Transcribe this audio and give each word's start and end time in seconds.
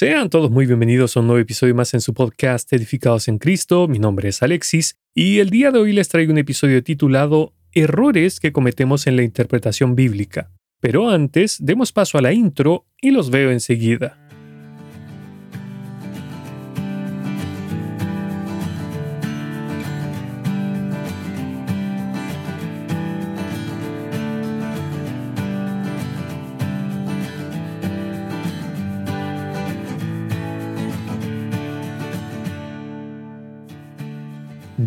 Sean 0.00 0.30
todos 0.30 0.48
muy 0.48 0.64
bienvenidos 0.64 1.16
a 1.16 1.20
un 1.20 1.26
nuevo 1.26 1.40
episodio 1.40 1.74
más 1.74 1.92
en 1.92 2.00
su 2.00 2.14
podcast 2.14 2.72
Edificados 2.72 3.26
en 3.26 3.38
Cristo. 3.38 3.88
Mi 3.88 3.98
nombre 3.98 4.28
es 4.28 4.44
Alexis 4.44 4.94
y 5.12 5.40
el 5.40 5.50
día 5.50 5.72
de 5.72 5.80
hoy 5.80 5.92
les 5.92 6.08
traigo 6.08 6.30
un 6.30 6.38
episodio 6.38 6.84
titulado 6.84 7.52
Errores 7.72 8.38
que 8.38 8.52
cometemos 8.52 9.08
en 9.08 9.16
la 9.16 9.24
interpretación 9.24 9.96
bíblica. 9.96 10.52
Pero 10.78 11.10
antes, 11.10 11.56
demos 11.58 11.90
paso 11.90 12.16
a 12.16 12.22
la 12.22 12.32
intro 12.32 12.86
y 13.00 13.10
los 13.10 13.30
veo 13.30 13.50
enseguida. 13.50 14.27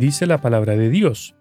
Dice 0.01 0.25
la 0.25 0.41
palabra 0.41 0.75
de 0.75 0.89
Dios. 0.89 1.35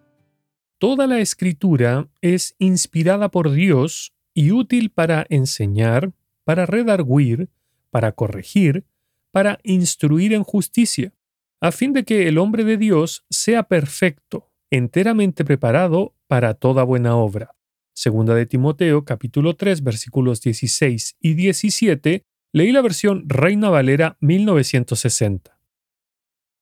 Toda 0.78 1.06
la 1.06 1.18
escritura 1.18 2.08
es 2.20 2.54
inspirada 2.58 3.30
por 3.30 3.52
Dios 3.52 4.12
y 4.34 4.52
útil 4.52 4.90
para 4.90 5.26
enseñar, 5.30 6.12
para 6.44 6.66
redarguir, 6.66 7.48
para 7.90 8.12
corregir, 8.12 8.84
para 9.32 9.58
instruir 9.62 10.34
en 10.34 10.44
justicia, 10.44 11.14
a 11.62 11.72
fin 11.72 11.94
de 11.94 12.04
que 12.04 12.28
el 12.28 12.36
hombre 12.36 12.64
de 12.64 12.76
Dios 12.76 13.24
sea 13.30 13.62
perfecto, 13.62 14.50
enteramente 14.70 15.42
preparado 15.42 16.14
para 16.26 16.52
toda 16.52 16.84
buena 16.84 17.16
obra. 17.16 17.56
Segunda 17.94 18.34
de 18.34 18.44
Timoteo 18.44 19.06
capítulo 19.06 19.56
3 19.56 19.82
versículos 19.82 20.42
16 20.42 21.16
y 21.18 21.32
17, 21.32 22.24
leí 22.52 22.72
la 22.72 22.82
versión 22.82 23.24
Reina 23.26 23.70
Valera 23.70 24.18
1960. 24.20 25.59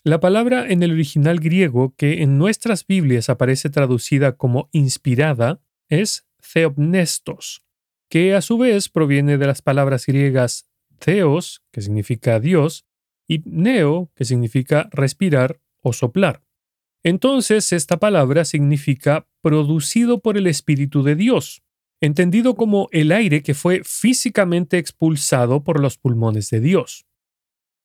La 0.04 0.20
palabra 0.20 0.70
en 0.70 0.82
el 0.82 0.92
original 0.92 1.40
griego 1.40 1.94
que 1.96 2.22
en 2.22 2.38
nuestras 2.38 2.86
Biblias 2.86 3.28
aparece 3.28 3.68
traducida 3.68 4.36
como 4.36 4.68
inspirada 4.72 5.60
es 5.88 6.26
theopnestos, 6.52 7.64
que 8.08 8.34
a 8.34 8.40
su 8.40 8.58
vez 8.58 8.88
proviene 8.88 9.38
de 9.38 9.46
las 9.46 9.60
palabras 9.60 10.06
griegas 10.06 10.68
theos, 10.98 11.64
que 11.72 11.80
significa 11.80 12.38
Dios, 12.38 12.86
y 13.26 13.42
neo, 13.44 14.10
que 14.14 14.24
significa 14.24 14.88
respirar 14.92 15.60
o 15.82 15.92
soplar. 15.92 16.42
Entonces, 17.02 17.72
esta 17.72 17.98
palabra 17.98 18.44
significa 18.44 19.28
producido 19.42 20.20
por 20.20 20.36
el 20.36 20.46
Espíritu 20.46 21.02
de 21.02 21.16
Dios, 21.16 21.62
entendido 22.00 22.54
como 22.54 22.88
el 22.92 23.12
aire 23.12 23.42
que 23.42 23.54
fue 23.54 23.82
físicamente 23.84 24.78
expulsado 24.78 25.64
por 25.64 25.80
los 25.80 25.98
pulmones 25.98 26.50
de 26.50 26.60
Dios. 26.60 27.06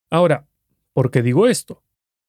Ahora, 0.09 0.47
¿por 0.94 1.11
qué 1.11 1.22
digo 1.22 1.47
esto? 1.47 1.83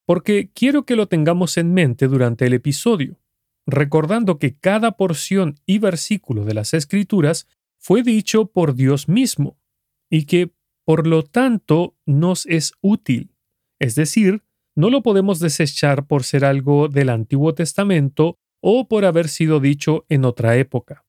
Porque 0.07 0.51
quiero 0.53 0.85
que 0.85 0.97
lo 0.97 1.09
tengamos 1.09 1.57
en 1.57 1.73
mente 1.73 2.09
durante 2.09 2.47
el 2.47 2.55
episodio, 2.55 3.19
recordando 3.67 4.39
que 4.39 4.57
cada 4.57 4.93
porción 4.93 5.57
y 5.67 5.79
versículo 5.79 6.45
de 6.45 6.55
las 6.55 6.75
Escrituras 6.75 7.47
fue 7.79 8.03
dicho 8.03 8.47
por 8.47 8.75
Dios 8.75 9.09
mismo 9.09 9.59
y 10.11 10.27
que, 10.27 10.53
por 10.85 11.07
lo 11.07 11.23
tanto, 11.23 11.97
nos 12.05 12.47
es 12.47 12.73
útil. 12.81 13.35
Es 13.79 13.95
decir, 13.95 14.43
no 14.77 14.91
lo 14.91 15.03
podemos 15.03 15.39
desechar 15.39 16.07
por 16.07 16.25
ser 16.25 16.45
algo 16.45 16.89
del 16.89 17.09
Antiguo 17.09 17.55
Testamento 17.55 18.39
o 18.61 18.89
por 18.89 19.05
haber 19.05 19.29
sido 19.29 19.61
dicho 19.61 20.05
en 20.09 20.25
otra 20.25 20.57
época. 20.57 21.05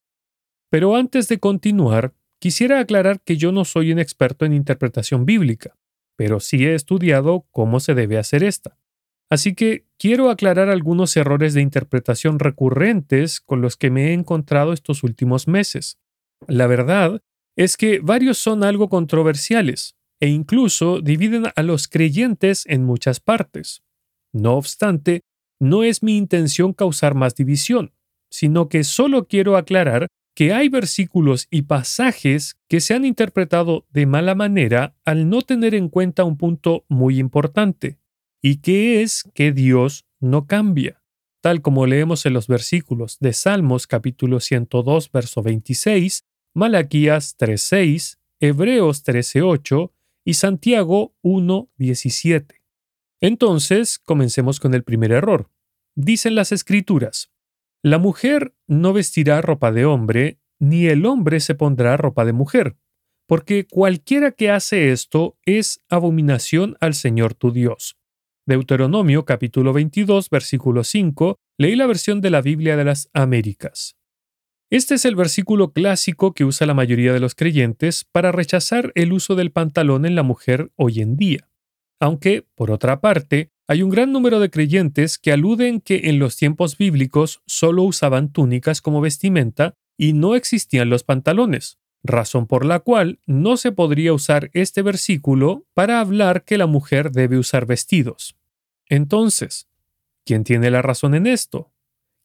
Pero 0.70 0.96
antes 0.96 1.28
de 1.28 1.40
continuar, 1.40 2.14
quisiera 2.40 2.80
aclarar 2.80 3.22
que 3.22 3.38
yo 3.38 3.52
no 3.52 3.66
soy 3.66 3.92
un 3.92 4.00
experto 4.00 4.46
en 4.46 4.54
interpretación 4.54 5.26
bíblica, 5.26 5.78
pero 6.16 6.40
sí 6.40 6.66
he 6.66 6.76
estudiado 6.76 7.46
cómo 7.52 7.80
se 7.80 7.94
debe 7.94 8.18
hacer 8.18 8.44
esta. 8.44 8.78
Así 9.30 9.56
que 9.56 9.86
quiero 9.98 10.30
aclarar 10.30 10.70
algunos 10.70 11.18
errores 11.18 11.54
de 11.54 11.62
interpretación 11.62 12.40
recurrentes 12.40 13.42
con 13.42 13.62
los 13.62 13.76
que 13.76 13.90
me 13.90 14.10
he 14.10 14.14
encontrado 14.14 14.74
estos 14.74 15.04
últimos 15.04 15.48
meses. 15.48 15.98
La 16.48 16.68
verdad 16.68 17.22
es 17.58 17.78
que 17.78 18.00
varios 18.00 18.38
son 18.38 18.64
algo 18.64 18.90
controversiales 18.90 19.96
e 20.20 20.28
incluso 20.28 21.02
dividen 21.02 21.46
a 21.56 21.64
los 21.64 21.88
creyentes 21.88 22.66
en 22.68 22.84
muchas 22.84 23.20
partes. 23.20 23.82
No 24.32 24.56
obstante, 24.56 25.22
no 25.60 25.84
es 25.84 26.04
mi 26.04 26.18
intención 26.18 26.74
causar 26.74 27.16
más 27.16 27.36
división, 27.36 27.94
sino 28.30 28.70
que 28.70 28.84
solo 28.84 29.28
quiero 29.28 29.58
aclarar 29.58 30.08
que 30.36 30.54
hay 30.54 30.68
versículos 30.68 31.48
y 31.50 31.64
pasajes 31.64 32.58
que 32.68 32.82
se 32.82 32.94
han 32.94 33.06
interpretado 33.06 33.86
de 33.90 34.06
mala 34.06 34.36
manera 34.36 34.94
al 35.06 35.30
no 35.30 35.42
tener 35.42 35.74
en 35.74 35.88
cuenta 35.88 36.26
un 36.26 36.38
punto 36.38 36.84
muy 36.90 37.20
importante 37.20 37.98
y 38.46 38.58
que 38.58 39.02
es 39.02 39.24
que 39.34 39.52
Dios 39.52 40.06
no 40.20 40.46
cambia, 40.46 41.02
tal 41.42 41.64
como 41.64 41.88
leemos 41.88 42.28
en 42.28 42.34
los 42.34 42.48
versículos 42.48 43.18
de 43.20 43.34
Salmos 43.34 43.88
capítulo 43.88 44.40
102, 44.40 45.12
verso 45.12 45.42
26, 45.42 46.26
Malaquías 46.54 47.36
3.6, 47.40 48.20
Hebreos 48.40 49.04
13.8 49.04 49.94
y 50.24 50.36
Santiago 50.36 51.16
1.17. 51.24 52.62
Entonces, 53.20 53.98
comencemos 53.98 54.60
con 54.60 54.76
el 54.76 54.84
primer 54.84 55.12
error. 55.12 55.50
Dicen 55.96 56.36
las 56.36 56.52
escrituras, 56.52 57.32
la 57.82 57.98
mujer 57.98 58.54
no 58.68 58.94
vestirá 58.94 59.42
ropa 59.42 59.72
de 59.72 59.86
hombre, 59.86 60.40
ni 60.60 60.86
el 60.86 61.08
hombre 61.08 61.40
se 61.40 61.56
pondrá 61.56 61.98
ropa 61.98 62.26
de 62.26 62.34
mujer, 62.34 62.78
porque 63.26 63.66
cualquiera 63.66 64.34
que 64.34 64.52
hace 64.52 64.92
esto 64.92 65.36
es 65.48 65.84
abominación 65.90 66.78
al 66.80 66.94
Señor 66.94 67.34
tu 67.34 67.52
Dios. 67.52 67.98
Deuteronomio 68.48 69.26
capítulo 69.26 69.74
22 69.74 70.30
versículo 70.30 70.84
5, 70.84 71.40
leí 71.58 71.76
la 71.76 71.88
versión 71.88 72.22
de 72.22 72.30
la 72.30 72.42
Biblia 72.42 72.78
de 72.78 72.84
las 72.84 73.10
Américas. 73.12 73.96
Este 74.70 74.96
es 74.96 75.06
el 75.06 75.16
versículo 75.16 75.74
clásico 75.74 76.36
que 76.36 76.46
usa 76.46 76.68
la 76.68 76.76
mayoría 76.76 77.12
de 77.12 77.20
los 77.20 77.34
creyentes 77.34 78.06
para 78.12 78.32
rechazar 78.32 78.92
el 78.94 79.14
uso 79.14 79.34
del 79.34 79.52
pantalón 79.52 80.06
en 80.06 80.14
la 80.14 80.22
mujer 80.22 80.72
hoy 80.76 81.02
en 81.02 81.18
día. 81.18 81.50
Aunque, 82.00 82.46
por 82.54 82.70
otra 82.70 83.02
parte, 83.02 83.50
hay 83.68 83.82
un 83.82 83.90
gran 83.90 84.12
número 84.12 84.40
de 84.40 84.52
creyentes 84.52 85.18
que 85.18 85.32
aluden 85.32 85.82
que 85.82 86.02
en 86.04 86.20
los 86.20 86.36
tiempos 86.36 86.78
bíblicos 86.78 87.42
solo 87.48 87.82
usaban 87.82 88.32
túnicas 88.32 88.80
como 88.80 89.02
vestimenta 89.02 89.74
y 89.98 90.14
no 90.14 90.36
existían 90.36 90.92
los 90.92 91.04
pantalones, 91.04 91.80
razón 92.08 92.48
por 92.48 92.66
la 92.66 92.80
cual 92.80 93.20
no 93.26 93.58
se 93.58 93.72
podría 93.72 94.14
usar 94.14 94.50
este 94.54 94.82
versículo 94.82 95.66
para 95.74 96.00
hablar 96.00 96.44
que 96.44 96.58
la 96.58 96.68
mujer 96.68 97.12
debe 97.12 97.38
usar 97.38 97.66
vestidos. 97.66 98.36
Entonces, 98.88 99.68
¿quién 100.26 100.44
tiene 100.44 100.72
la 100.72 100.82
razón 100.82 101.16
en 101.16 101.28
esto? 101.28 101.72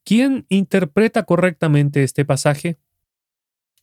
¿Quién 0.05 0.47
interpreta 0.49 1.25
correctamente 1.25 2.03
este 2.03 2.25
pasaje? 2.25 2.79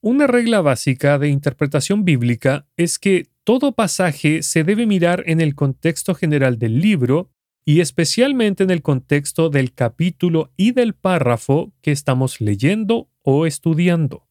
Una 0.01 0.27
regla 0.27 0.61
básica 0.61 1.17
de 1.17 1.29
interpretación 1.29 2.05
bíblica 2.05 2.67
es 2.77 2.99
que 2.99 3.29
todo 3.43 3.71
pasaje 3.71 4.43
se 4.43 4.63
debe 4.63 4.85
mirar 4.85 5.23
en 5.25 5.41
el 5.41 5.55
contexto 5.55 6.13
general 6.13 6.59
del 6.59 6.79
libro 6.79 7.31
y 7.65 7.81
especialmente 7.81 8.63
en 8.63 8.69
el 8.69 8.81
contexto 8.81 9.49
del 9.49 9.73
capítulo 9.73 10.53
y 10.55 10.71
del 10.71 10.93
párrafo 10.93 11.73
que 11.81 11.91
estamos 11.91 12.39
leyendo 12.39 13.09
o 13.23 13.45
estudiando. 13.45 14.26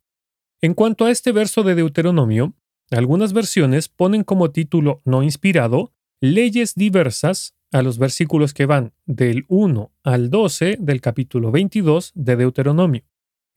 En 0.62 0.74
cuanto 0.74 1.04
a 1.04 1.10
este 1.10 1.32
verso 1.32 1.62
de 1.62 1.74
Deuteronomio, 1.74 2.54
algunas 2.90 3.32
versiones 3.32 3.88
ponen 3.88 4.24
como 4.24 4.50
título 4.50 5.02
no 5.04 5.22
inspirado 5.22 5.92
leyes 6.20 6.74
diversas 6.74 7.54
a 7.72 7.82
los 7.82 7.98
versículos 7.98 8.54
que 8.54 8.64
van 8.64 8.94
del 9.04 9.44
1 9.48 9.92
al 10.02 10.30
12 10.30 10.78
del 10.80 11.00
capítulo 11.00 11.50
22 11.50 12.12
de 12.14 12.36
Deuteronomio. 12.36 13.02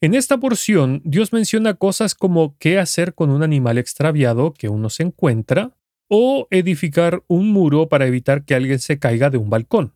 En 0.01 0.13
esta 0.13 0.37
porción, 0.37 1.01
Dios 1.05 1.31
menciona 1.31 1.73
cosas 1.73 2.15
como 2.15 2.57
qué 2.57 2.79
hacer 2.79 3.13
con 3.13 3.29
un 3.29 3.43
animal 3.43 3.77
extraviado 3.77 4.53
que 4.53 4.69
uno 4.69 4.89
se 4.89 5.03
encuentra, 5.03 5.75
o 6.09 6.47
edificar 6.49 7.23
un 7.27 7.51
muro 7.51 7.87
para 7.87 8.07
evitar 8.07 8.43
que 8.43 8.55
alguien 8.55 8.79
se 8.79 8.97
caiga 8.97 9.29
de 9.29 9.37
un 9.37 9.49
balcón. 9.49 9.93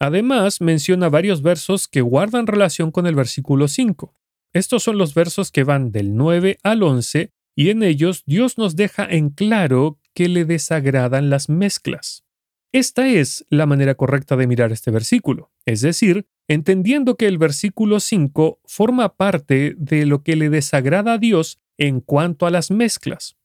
Además, 0.00 0.60
menciona 0.60 1.08
varios 1.08 1.42
versos 1.42 1.86
que 1.86 2.00
guardan 2.00 2.46
relación 2.46 2.90
con 2.90 3.06
el 3.06 3.14
versículo 3.14 3.68
5, 3.68 4.14
estos 4.54 4.84
son 4.84 4.98
los 4.98 5.14
versos 5.14 5.50
que 5.50 5.64
van 5.64 5.90
del 5.90 6.16
9 6.16 6.58
al 6.62 6.82
11 6.82 7.32
y 7.56 7.70
en 7.70 7.82
ellos 7.82 8.22
Dios 8.24 8.56
nos 8.56 8.76
deja 8.76 9.04
en 9.04 9.30
claro 9.30 9.98
que 10.14 10.28
le 10.28 10.44
desagradan 10.44 11.28
las 11.28 11.48
mezclas. 11.48 12.24
Esta 12.72 13.08
es 13.08 13.46
la 13.50 13.66
manera 13.66 13.94
correcta 13.94 14.36
de 14.36 14.46
mirar 14.46 14.72
este 14.72 14.90
versículo, 14.90 15.52
es 15.66 15.80
decir, 15.80 16.26
entendiendo 16.48 17.16
que 17.16 17.26
el 17.26 17.38
versículo 17.38 18.00
5 18.00 18.60
forma 18.64 19.16
parte 19.16 19.74
de 19.76 20.06
lo 20.06 20.22
que 20.22 20.36
le 20.36 20.50
desagrada 20.50 21.14
a 21.14 21.18
Dios 21.18 21.60
en 21.76 22.00
cuanto 22.00 22.46
a 22.46 22.50
las 22.50 22.70
mezclas. 22.70 23.36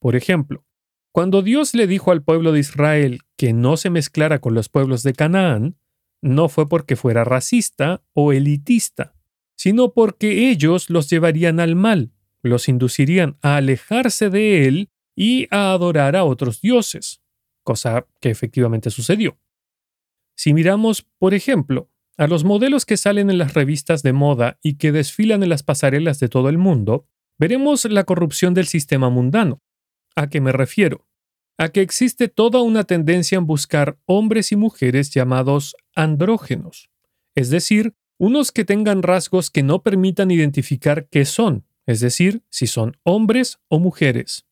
Por 0.00 0.16
ejemplo, 0.16 0.64
cuando 1.12 1.42
Dios 1.42 1.74
le 1.74 1.86
dijo 1.86 2.12
al 2.12 2.22
pueblo 2.22 2.52
de 2.52 2.60
Israel 2.60 3.20
que 3.36 3.52
no 3.52 3.76
se 3.76 3.90
mezclara 3.90 4.38
con 4.38 4.54
los 4.54 4.68
pueblos 4.68 5.02
de 5.02 5.14
Canaán, 5.14 5.78
no 6.22 6.48
fue 6.48 6.68
porque 6.68 6.96
fuera 6.96 7.24
racista 7.24 8.02
o 8.12 8.32
elitista, 8.32 9.14
sino 9.58 9.92
porque 9.92 10.50
ellos 10.50 10.88
los 10.88 11.10
llevarían 11.10 11.58
al 11.58 11.74
mal, 11.74 12.12
los 12.42 12.68
inducirían 12.68 13.36
a 13.42 13.56
alejarse 13.56 14.30
de 14.30 14.68
él 14.68 14.90
y 15.16 15.48
a 15.50 15.72
adorar 15.72 16.14
a 16.14 16.24
otros 16.24 16.60
dioses. 16.60 17.20
cosa 17.64 18.06
que 18.20 18.30
efectivamente 18.30 18.88
sucedió. 18.88 19.38
Si 20.34 20.54
miramos, 20.54 21.02
por 21.18 21.34
ejemplo, 21.34 21.90
a 22.16 22.26
los 22.26 22.42
modelos 22.42 22.86
que 22.86 22.96
salen 22.96 23.28
en 23.28 23.36
las 23.36 23.52
revistas 23.52 24.02
de 24.02 24.14
moda 24.14 24.58
y 24.62 24.76
que 24.76 24.90
desfilan 24.90 25.42
en 25.42 25.50
las 25.50 25.64
pasarelas 25.64 26.18
de 26.18 26.30
todo 26.30 26.48
el 26.48 26.56
mundo, 26.56 27.06
veremos 27.36 27.84
la 27.84 28.04
corrupción 28.04 28.54
del 28.54 28.68
sistema 28.68 29.10
mundano. 29.10 29.60
¿A 30.16 30.30
qué 30.30 30.40
me 30.40 30.52
refiero? 30.52 31.06
A 31.58 31.68
que 31.68 31.82
existe 31.82 32.28
toda 32.28 32.62
una 32.62 32.84
tendencia 32.84 33.36
en 33.36 33.46
buscar 33.46 33.98
hombres 34.06 34.50
y 34.52 34.56
mujeres 34.56 35.10
llamados 35.10 35.76
andrógenos, 35.94 36.88
es 37.34 37.50
decir, 37.50 37.94
unos 38.18 38.52
que 38.52 38.64
tengan 38.64 39.02
rasgos 39.02 39.50
que 39.50 39.62
no 39.62 39.82
permitan 39.82 40.30
identificar 40.30 41.08
qué 41.08 41.24
son, 41.24 41.64
es 41.86 42.00
decir, 42.00 42.42
si 42.50 42.66
son 42.66 42.96
hombres 43.04 43.60
o 43.68 43.78
mujeres. 43.78 44.44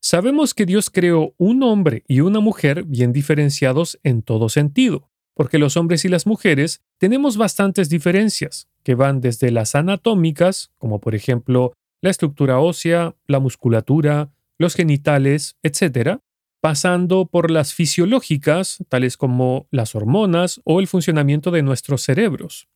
Sabemos 0.00 0.54
que 0.54 0.64
Dios 0.64 0.90
creó 0.90 1.34
un 1.36 1.62
hombre 1.64 2.04
y 2.06 2.20
una 2.20 2.38
mujer 2.38 2.84
bien 2.84 3.12
diferenciados 3.12 3.98
en 4.04 4.22
todo 4.22 4.48
sentido, 4.48 5.10
porque 5.34 5.58
los 5.58 5.76
hombres 5.76 6.04
y 6.04 6.08
las 6.08 6.26
mujeres 6.26 6.80
tenemos 6.96 7.36
bastantes 7.36 7.88
diferencias, 7.88 8.68
que 8.84 8.94
van 8.94 9.20
desde 9.20 9.50
las 9.50 9.74
anatómicas, 9.74 10.72
como 10.78 11.00
por 11.00 11.14
ejemplo 11.14 11.74
la 12.00 12.10
estructura 12.10 12.60
ósea, 12.60 13.16
la 13.26 13.40
musculatura, 13.40 14.30
los 14.56 14.74
genitales, 14.74 15.56
etc., 15.62 16.20
pasando 16.60 17.26
por 17.26 17.50
las 17.50 17.74
fisiológicas, 17.74 18.78
tales 18.88 19.16
como 19.16 19.68
las 19.70 19.94
hormonas 19.94 20.60
o 20.64 20.80
el 20.80 20.86
funcionamiento 20.86 21.50
de 21.50 21.62
nuestros 21.62 22.02
cerebros. 22.02 22.68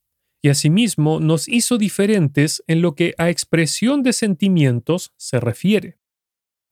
Y 0.43 0.49
asimismo 0.49 1.21
nos 1.21 1.49
hizo 1.49 1.79
diferentes 1.79 2.65
en 2.67 2.83
lo 2.83 2.95
que 2.95 3.15
a 3.17 3.31
expresión 3.31 4.03
de 4.03 4.13
sentimientos 4.13 5.13
se 5.17 5.39
refiere. 5.39 5.99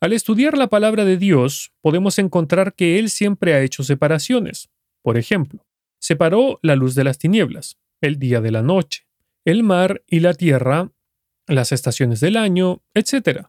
Al 0.00 0.12
estudiar 0.12 0.58
la 0.58 0.68
palabra 0.68 1.04
de 1.04 1.16
Dios, 1.16 1.72
podemos 1.80 2.18
encontrar 2.18 2.74
que 2.74 2.98
Él 2.98 3.10
siempre 3.10 3.54
ha 3.54 3.62
hecho 3.62 3.84
separaciones. 3.84 4.70
Por 5.02 5.16
ejemplo, 5.16 5.64
Separó 6.00 6.58
la 6.62 6.76
luz 6.76 6.94
de 6.94 7.04
las 7.04 7.18
tinieblas, 7.18 7.78
el 8.00 8.18
día 8.18 8.40
de 8.40 8.50
la 8.50 8.62
noche, 8.62 9.06
el 9.44 9.62
mar 9.62 10.02
y 10.06 10.20
la 10.20 10.32
tierra, 10.32 10.92
las 11.46 11.72
estaciones 11.72 12.20
del 12.20 12.38
año, 12.38 12.82
etc. 12.94 13.48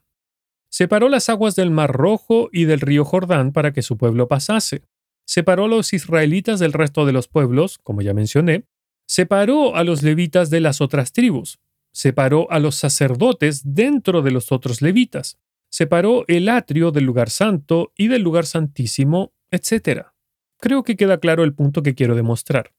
Separó 0.70 1.08
las 1.08 1.30
aguas 1.30 1.56
del 1.56 1.72
mar 1.72 1.94
rojo 1.94 2.50
y 2.52 2.66
del 2.66 2.82
río 2.82 3.06
Jordán 3.06 3.54
para 3.54 3.72
que 3.72 3.82
su 3.82 3.98
pueblo 3.98 4.28
pasase. 4.28 4.84
Separó 5.26 5.66
a 5.66 5.70
los 5.70 5.94
israelitas 5.94 6.60
del 6.60 6.74
resto 6.74 7.06
de 7.06 7.14
los 7.14 7.30
pueblos, 7.30 7.78
como 7.78 8.02
ya 8.02 8.14
mencioné. 8.14 8.66
Separó 9.12 9.76
a 9.76 9.84
los 9.84 10.04
levitas 10.04 10.50
de 10.50 10.62
las 10.62 10.80
otras 10.80 11.12
tribus. 11.12 11.60
Separó 11.92 12.50
a 12.50 12.60
los 12.60 12.76
sacerdotes 12.76 13.62
dentro 13.66 14.22
de 14.22 14.32
los 14.32 14.54
otros 14.54 14.82
levitas. 14.82 15.38
Separó 15.70 16.24
el 16.30 16.48
atrio 16.48 16.92
del 16.92 17.04
lugar 17.04 17.30
santo 17.30 17.92
y 17.98 18.08
del 18.08 18.22
lugar 18.22 18.46
santísimo, 18.46 19.34
etc. 19.52 20.04
Creo 20.62 20.84
que 20.84 20.96
queda 20.96 21.20
claro 21.20 21.44
el 21.44 21.54
punto 21.54 21.84
que 21.84 21.94
quiero 21.94 22.16
demostrar. 22.16 22.74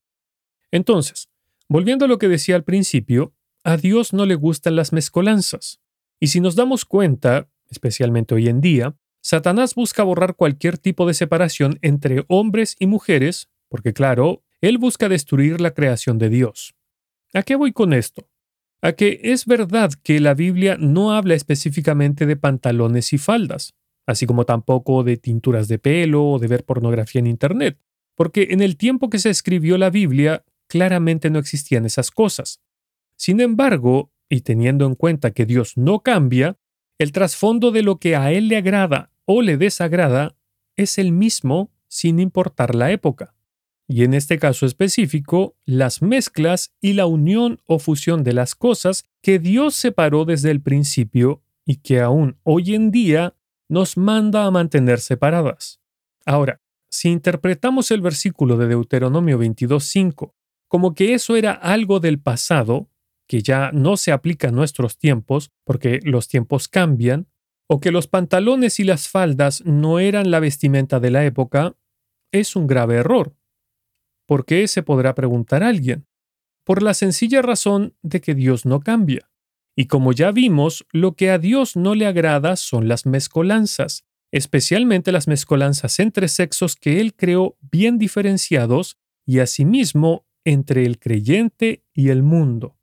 Entonces, 0.71 1.29
volviendo 1.69 2.07
a 2.07 2.09
lo 2.09 2.17
que 2.17 2.29
decía 2.29 2.57
al 2.57 2.65
principio, 2.65 3.35
a 3.63 3.77
Dios 3.77 4.15
no 4.15 4.25
le 4.25 4.35
gustan 4.35 4.75
las 4.75 4.95
mezcolanzas. 4.95 5.83
Y 6.19 6.29
si 6.29 6.41
nos 6.41 6.57
damos 6.57 6.87
cuenta, 6.87 7.51
especialmente 7.69 8.35
hoy 8.35 8.49
en 8.49 8.63
día, 8.63 8.97
Satanás 9.21 9.75
busca 9.75 10.03
borrar 10.03 10.35
cualquier 10.37 10.79
tipo 10.79 11.07
de 11.07 11.13
separación 11.13 11.79
entre 11.83 12.25
hombres 12.29 12.75
y 12.79 12.87
mujeres, 12.87 13.51
porque 13.69 13.93
claro, 13.93 14.43
él 14.63 14.79
busca 14.79 15.09
destruir 15.09 15.61
la 15.61 15.73
creación 15.73 16.19
de 16.19 16.31
Dios. 16.31 16.75
¿A 17.35 17.43
qué 17.43 17.57
voy 17.57 17.73
con 17.73 17.93
esto? 17.93 18.29
A 18.81 18.93
que 18.93 19.21
es 19.25 19.45
verdad 19.45 19.93
que 20.03 20.21
la 20.21 20.35
Biblia 20.35 20.77
no 20.79 21.13
habla 21.13 21.35
específicamente 21.35 22.27
de 22.27 22.37
pantalones 22.37 23.13
y 23.13 23.19
faldas, 23.19 23.75
así 24.07 24.25
como 24.25 24.45
tampoco 24.45 25.03
de 25.03 25.17
tinturas 25.17 25.67
de 25.67 25.79
pelo 25.79 26.25
o 26.25 26.39
de 26.39 26.47
ver 26.47 26.65
pornografía 26.65 27.19
en 27.19 27.27
Internet, 27.27 27.79
porque 28.15 28.49
en 28.51 28.61
el 28.63 28.77
tiempo 28.77 29.11
que 29.11 29.19
se 29.19 29.31
escribió 29.31 29.79
la 29.79 29.91
Biblia 29.91 30.45
claramente 30.69 31.29
no 31.29 31.41
existían 31.41 31.85
esas 31.85 32.13
cosas. 32.13 32.61
Sin 33.17 33.41
embargo, 33.41 34.13
y 34.29 34.43
teniendo 34.43 34.87
en 34.87 34.95
cuenta 34.95 35.33
que 35.33 35.45
Dios 35.45 35.77
no 35.77 36.01
cambia, 36.01 36.57
el 36.99 37.11
trasfondo 37.11 37.73
de 37.73 37.83
lo 37.83 37.99
que 37.99 38.15
a 38.15 38.31
Él 38.31 38.47
le 38.47 38.59
agrada 38.59 39.11
o 39.25 39.43
le 39.43 39.57
desagrada 39.57 40.37
es 40.77 40.99
el 40.99 41.11
mismo 41.11 41.73
sin 41.89 42.21
importar 42.21 42.75
la 42.77 42.93
época. 42.93 43.35
Y 43.89 44.05
en 44.05 44.15
este 44.15 44.39
caso 44.39 44.65
específico, 44.65 45.57
las 45.65 46.03
mezclas 46.03 46.73
y 46.81 46.95
la 46.95 47.07
unión 47.07 47.61
o 47.67 47.79
fusión 47.79 48.25
de 48.25 48.33
las 48.33 48.55
cosas 48.55 49.05
que 49.23 49.39
Dios 49.39 49.75
separó 49.75 50.25
desde 50.25 50.51
el 50.51 50.61
principio 50.61 51.43
y 51.65 51.77
que 51.77 52.01
aún 52.01 52.39
hoy 52.43 52.75
en 52.75 52.91
día 52.91 53.35
nos 53.69 53.97
manda 53.97 54.47
a 54.47 54.51
mantener 54.51 55.01
separadas. 55.01 55.81
Ahora, 56.25 56.61
si 56.91 57.09
interpretamos 57.11 57.91
el 57.91 58.01
versículo 58.01 58.57
de 58.57 58.69
Deuteronomio 58.69 59.39
22.5 59.39 60.33
como 60.73 60.95
que 60.95 61.13
eso 61.13 61.37
era 61.37 61.53
algo 61.53 62.01
del 62.01 62.19
pasado, 62.19 62.89
que 63.29 63.43
ya 63.43 63.73
no 63.73 63.99
se 63.99 64.11
aplica 64.11 64.49
a 64.49 64.53
nuestros 64.53 64.97
tiempos, 64.97 65.51
porque 65.65 66.01
los 66.03 66.29
tiempos 66.29 66.67
cambian, 66.67 67.29
o 67.69 67.79
que 67.79 67.91
los 67.91 68.07
pantalones 68.07 68.81
y 68.81 68.85
las 68.85 69.07
faldas 69.07 69.63
no 69.67 69.99
eran 69.99 70.31
la 70.31 70.41
vestimenta 70.41 70.99
de 70.99 71.11
la 71.11 71.27
época, 71.27 71.77
es 72.33 72.57
un 72.57 72.67
grave 72.67 72.95
error. 72.95 73.37
¿Por 74.27 74.45
qué 74.45 74.67
se 74.69 74.83
podrá 74.83 75.15
preguntar 75.15 75.63
alguien? 75.63 76.07
Por 76.65 76.83
la 76.83 76.95
sencilla 76.95 77.43
razón 77.43 77.95
de 78.03 78.21
que 78.21 78.35
Dios 78.35 78.67
no 78.67 78.81
cambia. 78.81 79.31
Y 79.77 79.87
como 79.87 80.13
ya 80.13 80.31
vimos, 80.33 80.87
lo 80.93 81.15
que 81.15 81.31
a 81.31 81.39
Dios 81.39 81.77
no 81.77 81.95
le 81.95 82.07
agrada 82.07 82.57
son 82.57 82.89
las 82.89 83.07
mezcolanzas, 83.07 84.05
especialmente 84.31 85.13
las 85.13 85.29
mezcolanzas 85.29 85.99
entre 85.99 86.29
sexos 86.29 86.77
que 86.77 87.01
Él 87.01 87.15
creó 87.15 87.57
bien 87.61 87.99
diferenciados 87.99 88.97
y 89.27 89.39
asimismo 89.39 90.27
entre 90.45 90.85
el 90.85 90.99
creyente 90.99 91.85
y 91.95 92.09
el 92.09 92.23
mundo. 92.23 92.77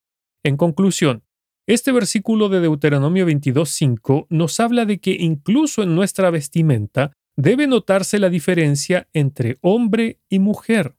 En 0.44 0.58
conclusión, 0.58 1.24
este 1.68 1.92
versículo 1.92 2.50
de 2.50 2.62
Deuteronomio 2.62 3.28
22.5 3.28 4.28
nos 4.30 4.60
habla 4.60 4.86
de 4.86 5.00
que 5.00 5.12
incluso 5.12 5.84
en 5.84 5.96
nuestra 5.96 6.32
vestimenta 6.32 7.12
debe 7.36 7.68
notarse 7.68 8.18
la 8.18 8.30
diferencia 8.30 9.08
entre 9.14 9.58
hombre 9.62 10.20
y 10.30 10.40
mujer. 10.40 10.96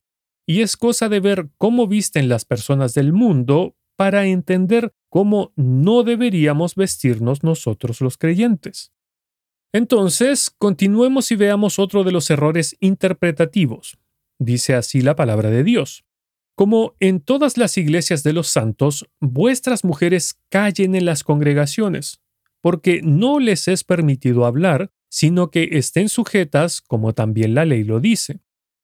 Y 0.50 0.62
es 0.62 0.76
cosa 0.76 1.08
de 1.08 1.20
ver 1.20 1.48
cómo 1.58 1.86
visten 1.86 2.28
las 2.28 2.44
personas 2.44 2.92
del 2.92 3.12
mundo 3.12 3.76
para 3.94 4.26
entender 4.26 4.92
cómo 5.08 5.52
no 5.54 6.02
deberíamos 6.02 6.74
vestirnos 6.74 7.44
nosotros 7.44 8.00
los 8.00 8.18
creyentes. 8.18 8.92
Entonces, 9.72 10.50
continuemos 10.58 11.30
y 11.30 11.36
veamos 11.36 11.78
otro 11.78 12.02
de 12.02 12.10
los 12.10 12.30
errores 12.30 12.76
interpretativos. 12.80 13.96
Dice 14.40 14.74
así 14.74 15.02
la 15.02 15.14
palabra 15.14 15.50
de 15.50 15.62
Dios. 15.62 16.04
Como 16.56 16.96
en 16.98 17.20
todas 17.20 17.56
las 17.56 17.78
iglesias 17.78 18.24
de 18.24 18.32
los 18.32 18.48
santos, 18.48 19.08
vuestras 19.20 19.84
mujeres 19.84 20.40
callen 20.48 20.96
en 20.96 21.04
las 21.04 21.22
congregaciones, 21.22 22.22
porque 22.60 23.02
no 23.04 23.38
les 23.38 23.68
es 23.68 23.84
permitido 23.84 24.46
hablar, 24.46 24.90
sino 25.08 25.52
que 25.52 25.68
estén 25.78 26.08
sujetas, 26.08 26.80
como 26.80 27.14
también 27.14 27.54
la 27.54 27.64
ley 27.64 27.84
lo 27.84 28.00
dice. 28.00 28.40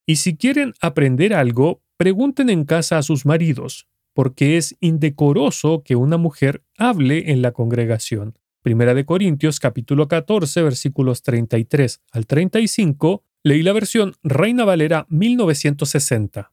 Y 0.07 0.17
si 0.17 0.37
quieren 0.37 0.73
aprender 0.81 1.35
algo, 1.35 1.83
pregunten 1.97 2.49
en 2.49 2.65
casa 2.65 2.97
a 2.97 3.03
sus 3.03 3.27
maridos, 3.27 3.89
porque 4.15 4.57
es 4.57 4.77
indecoroso 4.81 5.83
que 5.83 5.97
una 5.97 6.17
mujer 6.17 6.63
hable 6.79 7.33
en 7.33 7.43
la 7.43 7.51
congregación. 7.51 8.39
Primera 8.63 8.95
de 8.95 9.05
Corintios 9.05 9.59
capítulo 9.59 10.07
14 10.07 10.63
versículos 10.63 11.23
33 11.23 12.03
al 12.13 12.27
35, 12.27 13.25
leí 13.43 13.63
la 13.63 13.73
versión 13.73 14.15
Reina 14.23 14.65
Valera 14.65 15.07
1960. 15.09 16.53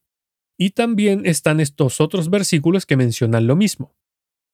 Y 0.57 0.71
también 0.71 1.25
están 1.25 1.59
estos 1.59 2.01
otros 2.01 2.29
versículos 2.29 2.85
que 2.87 2.97
mencionan 2.97 3.45
lo 3.45 3.55
mismo. 3.55 3.95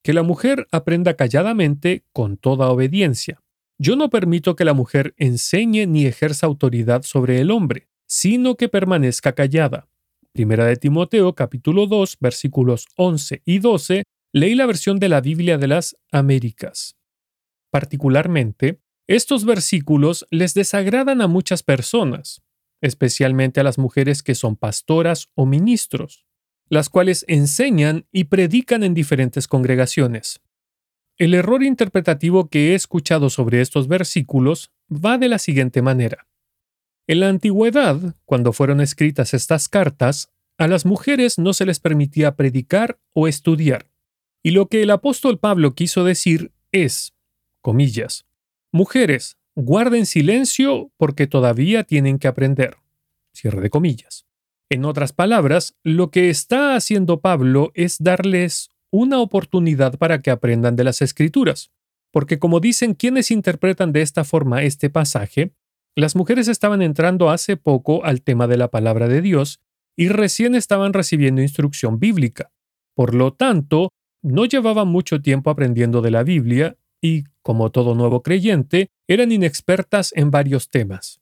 Que 0.04 0.14
la 0.14 0.24
mujer 0.24 0.68
aprenda 0.72 1.16
calladamente 1.16 2.04
con 2.12 2.38
toda 2.38 2.70
obediencia. 2.70 3.42
Yo 3.78 3.96
no 3.96 4.10
permito 4.10 4.56
que 4.56 4.66
la 4.66 4.74
mujer 4.74 5.14
enseñe 5.18 5.88
ni 5.88 6.06
ejerza 6.06 6.48
autoridad 6.48 7.04
sobre 7.04 7.40
el 7.40 7.52
hombre, 7.52 7.89
sino 8.10 8.56
que 8.56 8.68
permanezca 8.70 9.34
callada. 9.34 9.88
Primera 10.34 10.66
de 10.66 10.78
Timoteo 10.78 11.36
capítulo 11.36 11.86
2 11.86 12.18
versículos 12.20 12.88
11 12.98 13.44
y 13.46 13.60
12, 13.60 14.04
leí 14.34 14.56
la 14.56 14.66
versión 14.66 15.00
de 15.00 15.10
la 15.10 15.22
Biblia 15.22 15.58
de 15.60 15.68
las 15.68 15.96
Américas. 16.12 16.98
Particularmente, 17.72 18.82
estos 19.08 19.46
versículos 19.46 20.26
les 20.32 20.56
desagradan 20.56 21.22
a 21.22 21.28
muchas 21.28 21.62
personas, 21.62 22.42
especialmente 22.82 23.60
a 23.60 23.64
las 23.64 23.78
mujeres 23.78 24.24
que 24.24 24.34
son 24.34 24.56
pastoras 24.56 25.30
o 25.36 25.46
ministros, 25.46 26.26
las 26.68 26.90
cuales 26.90 27.26
enseñan 27.28 28.08
y 28.12 28.26
predican 28.26 28.84
en 28.84 28.96
diferentes 28.96 29.48
congregaciones. 29.48 30.42
El 31.18 31.34
error 31.34 31.64
interpretativo 31.64 32.50
que 32.50 32.72
he 32.72 32.76
escuchado 32.76 33.30
sobre 33.30 33.62
estos 33.62 33.88
versículos 33.88 34.72
va 34.90 35.18
de 35.18 35.28
la 35.28 35.38
siguiente 35.38 35.82
manera. 35.82 36.29
En 37.10 37.22
la 37.22 37.30
antigüedad, 37.30 38.16
cuando 38.26 38.54
fueron 38.54 38.82
escritas 38.82 39.34
estas 39.34 39.68
cartas, 39.68 40.32
a 40.60 40.68
las 40.68 40.86
mujeres 40.86 41.40
no 41.40 41.54
se 41.54 41.66
les 41.66 41.80
permitía 41.80 42.36
predicar 42.36 43.00
o 43.14 43.28
estudiar. 43.28 43.90
Y 44.44 44.52
lo 44.52 44.68
que 44.68 44.84
el 44.84 44.92
apóstol 44.92 45.40
Pablo 45.40 45.74
quiso 45.74 46.04
decir 46.04 46.52
es, 46.72 47.16
comillas, 47.62 48.28
mujeres, 48.72 49.40
guarden 49.56 50.06
silencio 50.06 50.92
porque 50.98 51.26
todavía 51.26 51.84
tienen 51.84 52.20
que 52.20 52.28
aprender. 52.28 52.78
Cierre 53.34 53.62
de 53.62 53.72
comillas. 53.72 54.28
En 54.70 54.86
otras 54.86 55.12
palabras, 55.12 55.76
lo 55.82 56.12
que 56.12 56.30
está 56.30 56.76
haciendo 56.76 57.22
Pablo 57.22 57.72
es 57.74 57.98
darles 57.98 58.70
una 58.92 59.18
oportunidad 59.18 59.98
para 59.98 60.22
que 60.22 60.30
aprendan 60.30 60.76
de 60.76 60.84
las 60.84 61.02
escrituras, 61.02 61.72
porque 62.12 62.38
como 62.38 62.60
dicen 62.60 62.94
quienes 62.94 63.32
interpretan 63.32 63.94
de 63.94 64.04
esta 64.04 64.24
forma 64.24 64.62
este 64.62 64.92
pasaje, 64.92 65.54
las 66.00 66.16
mujeres 66.16 66.48
estaban 66.48 66.82
entrando 66.82 67.30
hace 67.30 67.58
poco 67.58 68.06
al 68.06 68.22
tema 68.22 68.48
de 68.48 68.58
la 68.58 68.70
palabra 68.70 69.08
de 69.08 69.22
Dios 69.22 69.60
y 69.98 70.10
recién 70.10 70.56
estaban 70.56 70.94
recibiendo 70.94 71.42
instrucción 71.42 72.00
bíblica. 72.00 72.52
Por 72.96 73.16
lo 73.16 73.34
tanto, 73.34 73.90
no 74.22 74.46
llevaban 74.46 74.88
mucho 74.88 75.22
tiempo 75.22 75.50
aprendiendo 75.50 76.02
de 76.02 76.12
la 76.12 76.24
Biblia 76.24 76.78
y, 77.02 77.24
como 77.42 77.72
todo 77.72 77.96
nuevo 77.96 78.22
creyente, 78.22 78.90
eran 79.08 79.32
inexpertas 79.32 80.12
en 80.16 80.32
varios 80.32 80.70
temas. 80.70 81.22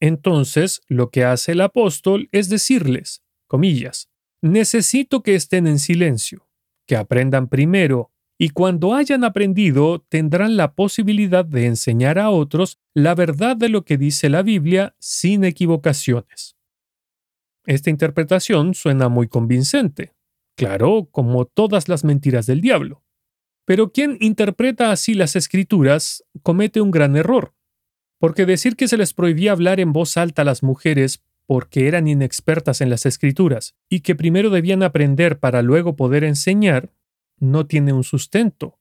Entonces, 0.00 0.80
lo 0.88 1.10
que 1.10 1.24
hace 1.24 1.52
el 1.52 1.60
apóstol 1.60 2.28
es 2.32 2.48
decirles, 2.48 3.22
comillas, 3.46 4.08
necesito 4.42 5.22
que 5.22 5.34
estén 5.34 5.66
en 5.66 5.78
silencio, 5.78 6.48
que 6.86 6.96
aprendan 6.96 7.48
primero, 7.48 8.10
y 8.38 8.50
cuando 8.50 8.94
hayan 8.94 9.24
aprendido 9.24 10.04
tendrán 10.08 10.56
la 10.56 10.74
posibilidad 10.74 11.44
de 11.44 11.66
enseñar 11.66 12.18
a 12.18 12.30
otros 12.30 12.78
la 12.94 13.14
verdad 13.14 13.56
de 13.56 13.68
lo 13.68 13.84
que 13.84 13.96
dice 13.96 14.28
la 14.28 14.42
Biblia 14.42 14.94
sin 14.98 15.44
equivocaciones. 15.44 16.56
Esta 17.64 17.90
interpretación 17.90 18.74
suena 18.74 19.08
muy 19.08 19.28
convincente, 19.28 20.14
claro, 20.56 21.08
como 21.10 21.46
todas 21.46 21.88
las 21.88 22.04
mentiras 22.04 22.46
del 22.46 22.60
diablo. 22.60 23.02
Pero 23.64 23.90
quien 23.90 24.18
interpreta 24.20 24.92
así 24.92 25.14
las 25.14 25.34
escrituras 25.34 26.24
comete 26.42 26.80
un 26.80 26.92
gran 26.92 27.16
error, 27.16 27.54
porque 28.18 28.46
decir 28.46 28.76
que 28.76 28.86
se 28.86 28.96
les 28.96 29.12
prohibía 29.14 29.52
hablar 29.52 29.80
en 29.80 29.92
voz 29.92 30.16
alta 30.16 30.42
a 30.42 30.44
las 30.44 30.62
mujeres 30.62 31.22
porque 31.46 31.88
eran 31.88 32.06
inexpertas 32.06 32.80
en 32.80 32.90
las 32.90 33.06
escrituras 33.06 33.74
y 33.88 34.00
que 34.00 34.14
primero 34.14 34.50
debían 34.50 34.82
aprender 34.82 35.38
para 35.38 35.62
luego 35.62 35.96
poder 35.96 36.24
enseñar, 36.24 36.92
no 37.38 37.66
tiene 37.66 37.92
un 37.92 38.04
sustento, 38.04 38.78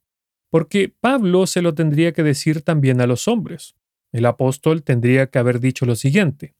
porque 0.49 0.89
Pablo 0.89 1.47
se 1.47 1.61
lo 1.61 1.73
tendría 1.73 2.13
que 2.13 2.23
decir 2.23 2.61
también 2.61 3.01
a 3.01 3.07
los 3.07 3.27
hombres. 3.27 3.75
El 4.11 4.25
apóstol 4.25 4.83
tendría 4.83 5.27
que 5.27 5.39
haber 5.39 5.59
dicho 5.59 5.85
lo 5.85 5.95
siguiente, 5.95 6.55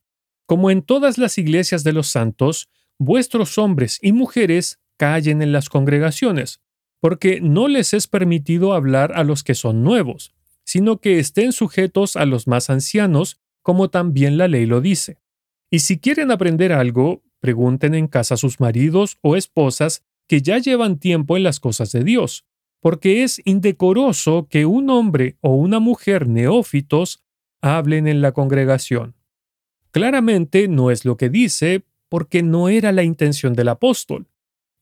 como 0.46 0.70
en 0.70 0.82
todas 0.82 1.18
las 1.18 1.38
iglesias 1.38 1.82
de 1.82 1.92
los 1.92 2.06
santos, 2.06 2.68
vuestros 2.98 3.58
hombres 3.58 3.98
y 4.00 4.12
mujeres 4.12 4.80
callen 4.96 5.42
en 5.42 5.52
las 5.52 5.68
congregaciones, 5.68 6.60
porque 7.00 7.40
no 7.40 7.68
les 7.68 7.92
es 7.94 8.06
permitido 8.06 8.72
hablar 8.72 9.12
a 9.14 9.24
los 9.24 9.42
que 9.42 9.54
son 9.54 9.82
nuevos, 9.82 10.34
sino 10.64 11.00
que 11.00 11.18
estén 11.18 11.52
sujetos 11.52 12.16
a 12.16 12.24
los 12.24 12.46
más 12.46 12.70
ancianos, 12.70 13.40
como 13.62 13.90
también 13.90 14.38
la 14.38 14.48
ley 14.48 14.66
lo 14.66 14.80
dice. 14.80 15.18
Y 15.70 15.80
si 15.80 15.98
quieren 15.98 16.30
aprender 16.30 16.72
algo, 16.72 17.22
pregunten 17.40 17.94
en 17.94 18.06
casa 18.06 18.34
a 18.34 18.38
sus 18.38 18.60
maridos 18.60 19.18
o 19.20 19.36
esposas 19.36 20.04
que 20.26 20.42
ya 20.42 20.58
llevan 20.58 20.98
tiempo 20.98 21.36
en 21.36 21.42
las 21.42 21.60
cosas 21.60 21.92
de 21.92 22.04
Dios, 22.04 22.44
porque 22.80 23.22
es 23.22 23.40
indecoroso 23.44 24.46
que 24.48 24.66
un 24.66 24.90
hombre 24.90 25.36
o 25.40 25.54
una 25.54 25.80
mujer 25.80 26.28
neófitos 26.28 27.24
hablen 27.60 28.06
en 28.06 28.20
la 28.20 28.32
congregación. 28.32 29.14
Claramente 29.90 30.68
no 30.68 30.90
es 30.90 31.04
lo 31.04 31.16
que 31.16 31.30
dice, 31.30 31.84
porque 32.08 32.42
no 32.42 32.68
era 32.68 32.92
la 32.92 33.02
intención 33.02 33.54
del 33.54 33.68
apóstol. 33.68 34.28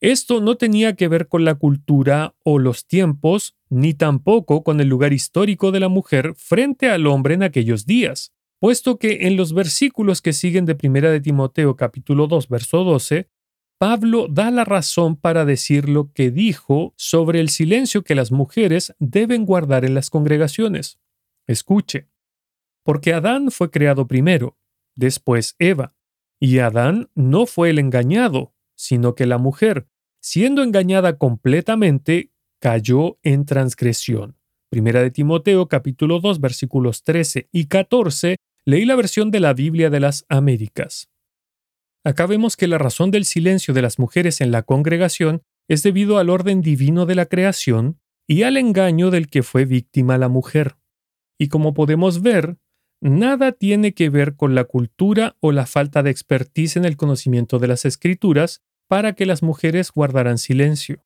Esto 0.01 0.41
no 0.41 0.55
tenía 0.55 0.95
que 0.95 1.07
ver 1.07 1.27
con 1.27 1.45
la 1.45 1.55
cultura 1.55 2.35
o 2.43 2.59
los 2.59 2.85
tiempos, 2.85 3.55
ni 3.69 3.93
tampoco 3.93 4.63
con 4.63 4.81
el 4.81 4.89
lugar 4.89 5.13
histórico 5.13 5.71
de 5.71 5.79
la 5.79 5.89
mujer 5.89 6.33
frente 6.35 6.89
al 6.89 7.07
hombre 7.07 7.33
en 7.33 7.43
aquellos 7.43 7.85
días, 7.85 8.33
puesto 8.59 8.99
que 8.99 9.27
en 9.27 9.37
los 9.37 9.53
versículos 9.53 10.21
que 10.21 10.33
siguen 10.33 10.65
de 10.65 10.77
1 10.81 11.09
de 11.09 11.21
Timoteo 11.21 11.75
capítulo 11.75 12.27
2 12.27 12.49
verso 12.49 12.83
12, 12.83 13.29
Pablo 13.87 14.27
da 14.27 14.49
la 14.49 14.65
razón 14.65 15.15
para 15.15 15.45
decir 15.45 15.89
lo 15.89 16.11
que 16.11 16.31
dijo 16.31 16.95
sobre 16.97 17.39
el 17.39 17.49
silencio 17.49 18.03
que 18.03 18.15
las 18.15 18.31
mujeres 18.31 18.95
deben 18.97 19.45
guardar 19.45 19.85
en 19.85 19.93
las 19.93 20.09
congregaciones. 20.09 20.99
Escuche, 21.45 22.09
porque 22.83 23.13
Adán 23.13 23.51
fue 23.51 23.69
creado 23.69 24.07
primero, 24.07 24.57
después 24.95 25.55
Eva, 25.59 25.93
y 26.39 26.57
Adán 26.57 27.11
no 27.13 27.45
fue 27.45 27.69
el 27.69 27.77
engañado, 27.77 28.55
sino 28.75 29.13
que 29.13 29.27
la 29.27 29.37
mujer, 29.37 29.87
siendo 30.19 30.63
engañada 30.63 31.19
completamente, 31.19 32.31
cayó 32.59 33.19
en 33.21 33.45
transgresión. 33.45 34.35
Primera 34.71 35.03
de 35.03 35.11
Timoteo 35.11 35.67
capítulo 35.67 36.19
2 36.21 36.41
versículos 36.41 37.03
13 37.03 37.49
y 37.51 37.67
14, 37.67 38.37
leí 38.65 38.85
la 38.85 38.95
versión 38.95 39.29
de 39.29 39.41
la 39.41 39.53
Biblia 39.53 39.91
de 39.91 39.99
las 39.99 40.25
Américas. 40.27 41.11
Acá 42.05 42.27
vemos 42.27 42.55
que 42.55 42.67
la 42.67 42.77
razón 42.77 43.09
del 43.09 43.25
silencio 43.25 43.73
de 43.73 43.81
las 43.81 43.97
mujeres 43.97 44.39
en 44.39 44.51
la 44.51 44.61
congregación 44.61 45.41
es 45.67 45.81
debido 45.81 46.19
al 46.19 46.29
orden 46.29 46.61
divino 46.61 47.07
de 47.07 47.15
la 47.15 47.25
creación 47.25 47.99
y 48.27 48.43
al 48.43 48.57
engaño 48.57 49.09
del 49.09 49.27
que 49.27 49.41
fue 49.41 49.65
víctima 49.65 50.19
la 50.19 50.29
mujer. 50.29 50.77
Y 51.39 51.47
como 51.47 51.73
podemos 51.73 52.21
ver, 52.21 52.57
nada 53.01 53.53
tiene 53.53 53.95
que 53.95 54.11
ver 54.11 54.35
con 54.35 54.53
la 54.53 54.65
cultura 54.65 55.35
o 55.39 55.51
la 55.51 55.65
falta 55.65 56.03
de 56.03 56.11
expertise 56.11 56.77
en 56.77 56.85
el 56.85 56.95
conocimiento 56.95 57.57
de 57.57 57.67
las 57.67 57.85
escrituras 57.85 58.61
para 58.87 59.13
que 59.13 59.25
las 59.25 59.41
mujeres 59.41 59.91
guardaran 59.91 60.37
silencio. 60.37 61.03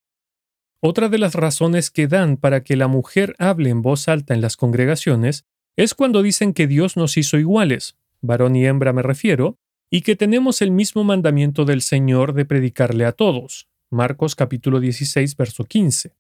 Otra 0.82 1.08
de 1.08 1.18
las 1.18 1.34
razones 1.34 1.92
que 1.92 2.08
dan 2.08 2.36
para 2.36 2.62
que 2.62 2.76
la 2.76 2.90
mujer 2.90 3.36
hable 3.40 3.70
en 3.70 3.82
voz 3.82 4.10
alta 4.10 4.34
en 4.34 4.42
las 4.42 4.58
congregaciones 4.58 5.46
es 5.78 5.94
cuando 5.94 6.22
dicen 6.22 6.54
que 6.54 6.68
Dios 6.68 6.98
nos 6.98 7.16
hizo 7.16 7.38
iguales, 7.38 7.98
varón 8.22 8.58
y 8.58 8.66
hembra 8.66 8.92
me 8.92 9.02
refiero, 9.02 9.58
y 9.92 10.02
que 10.02 10.16
tenemos 10.16 10.62
el 10.62 10.72
mismo 10.72 11.04
mandamiento 11.04 11.66
del 11.66 11.82
Señor 11.82 12.34
de 12.34 12.46
predicarle 12.46 13.06
a 13.06 13.12
todos. 13.12 13.68
Marcos 13.92 14.36
capítulo 14.36 14.80
16, 14.80 15.36
verso 15.36 15.66
15. 15.66 16.16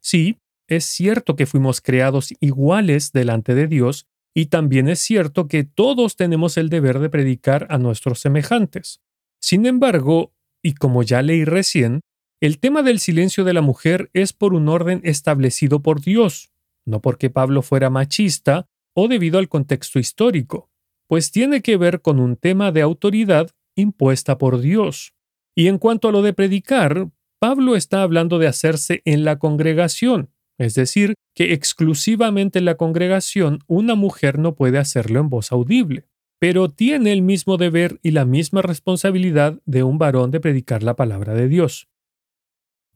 Sí, 0.00 0.38
es 0.68 0.84
cierto 0.84 1.36
que 1.36 1.46
fuimos 1.46 1.80
creados 1.80 2.34
iguales 2.40 3.12
delante 3.12 3.54
de 3.54 3.68
Dios, 3.68 4.06
y 4.34 4.46
también 4.46 4.88
es 4.88 4.98
cierto 4.98 5.46
que 5.46 5.62
todos 5.62 6.16
tenemos 6.16 6.56
el 6.56 6.68
deber 6.68 6.98
de 6.98 7.10
predicar 7.10 7.66
a 7.70 7.78
nuestros 7.78 8.18
semejantes. 8.18 9.00
Sin 9.40 9.66
embargo, 9.66 10.32
y 10.62 10.74
como 10.74 11.02
ya 11.02 11.22
leí 11.22 11.44
recién, 11.44 12.00
el 12.40 12.58
tema 12.58 12.82
del 12.82 12.98
silencio 12.98 13.44
de 13.44 13.52
la 13.52 13.60
mujer 13.60 14.10
es 14.14 14.32
por 14.32 14.54
un 14.54 14.68
orden 14.68 15.00
establecido 15.04 15.80
por 15.80 16.00
Dios, 16.00 16.50
no 16.84 17.00
porque 17.00 17.30
Pablo 17.30 17.62
fuera 17.62 17.90
machista 17.90 18.66
o 18.94 19.06
debido 19.06 19.38
al 19.38 19.48
contexto 19.48 19.98
histórico 20.00 20.71
pues 21.12 21.30
tiene 21.30 21.60
que 21.60 21.76
ver 21.76 22.00
con 22.00 22.18
un 22.18 22.36
tema 22.36 22.72
de 22.72 22.80
autoridad 22.80 23.50
impuesta 23.76 24.38
por 24.38 24.60
Dios. 24.60 25.12
Y 25.54 25.68
en 25.68 25.76
cuanto 25.76 26.08
a 26.08 26.10
lo 26.10 26.22
de 26.22 26.32
predicar, 26.32 27.10
Pablo 27.38 27.76
está 27.76 28.02
hablando 28.02 28.38
de 28.38 28.46
hacerse 28.46 29.02
en 29.04 29.22
la 29.22 29.38
congregación, 29.38 30.30
es 30.56 30.74
decir, 30.74 31.12
que 31.36 31.52
exclusivamente 31.52 32.60
en 32.60 32.64
la 32.64 32.78
congregación 32.78 33.58
una 33.66 33.94
mujer 33.94 34.38
no 34.38 34.54
puede 34.54 34.78
hacerlo 34.78 35.20
en 35.20 35.28
voz 35.28 35.52
audible, 35.52 36.06
pero 36.38 36.70
tiene 36.70 37.12
el 37.12 37.20
mismo 37.20 37.58
deber 37.58 38.00
y 38.02 38.12
la 38.12 38.24
misma 38.24 38.62
responsabilidad 38.62 39.60
de 39.66 39.82
un 39.82 39.98
varón 39.98 40.30
de 40.30 40.40
predicar 40.40 40.82
la 40.82 40.96
palabra 40.96 41.34
de 41.34 41.46
Dios. 41.46 41.90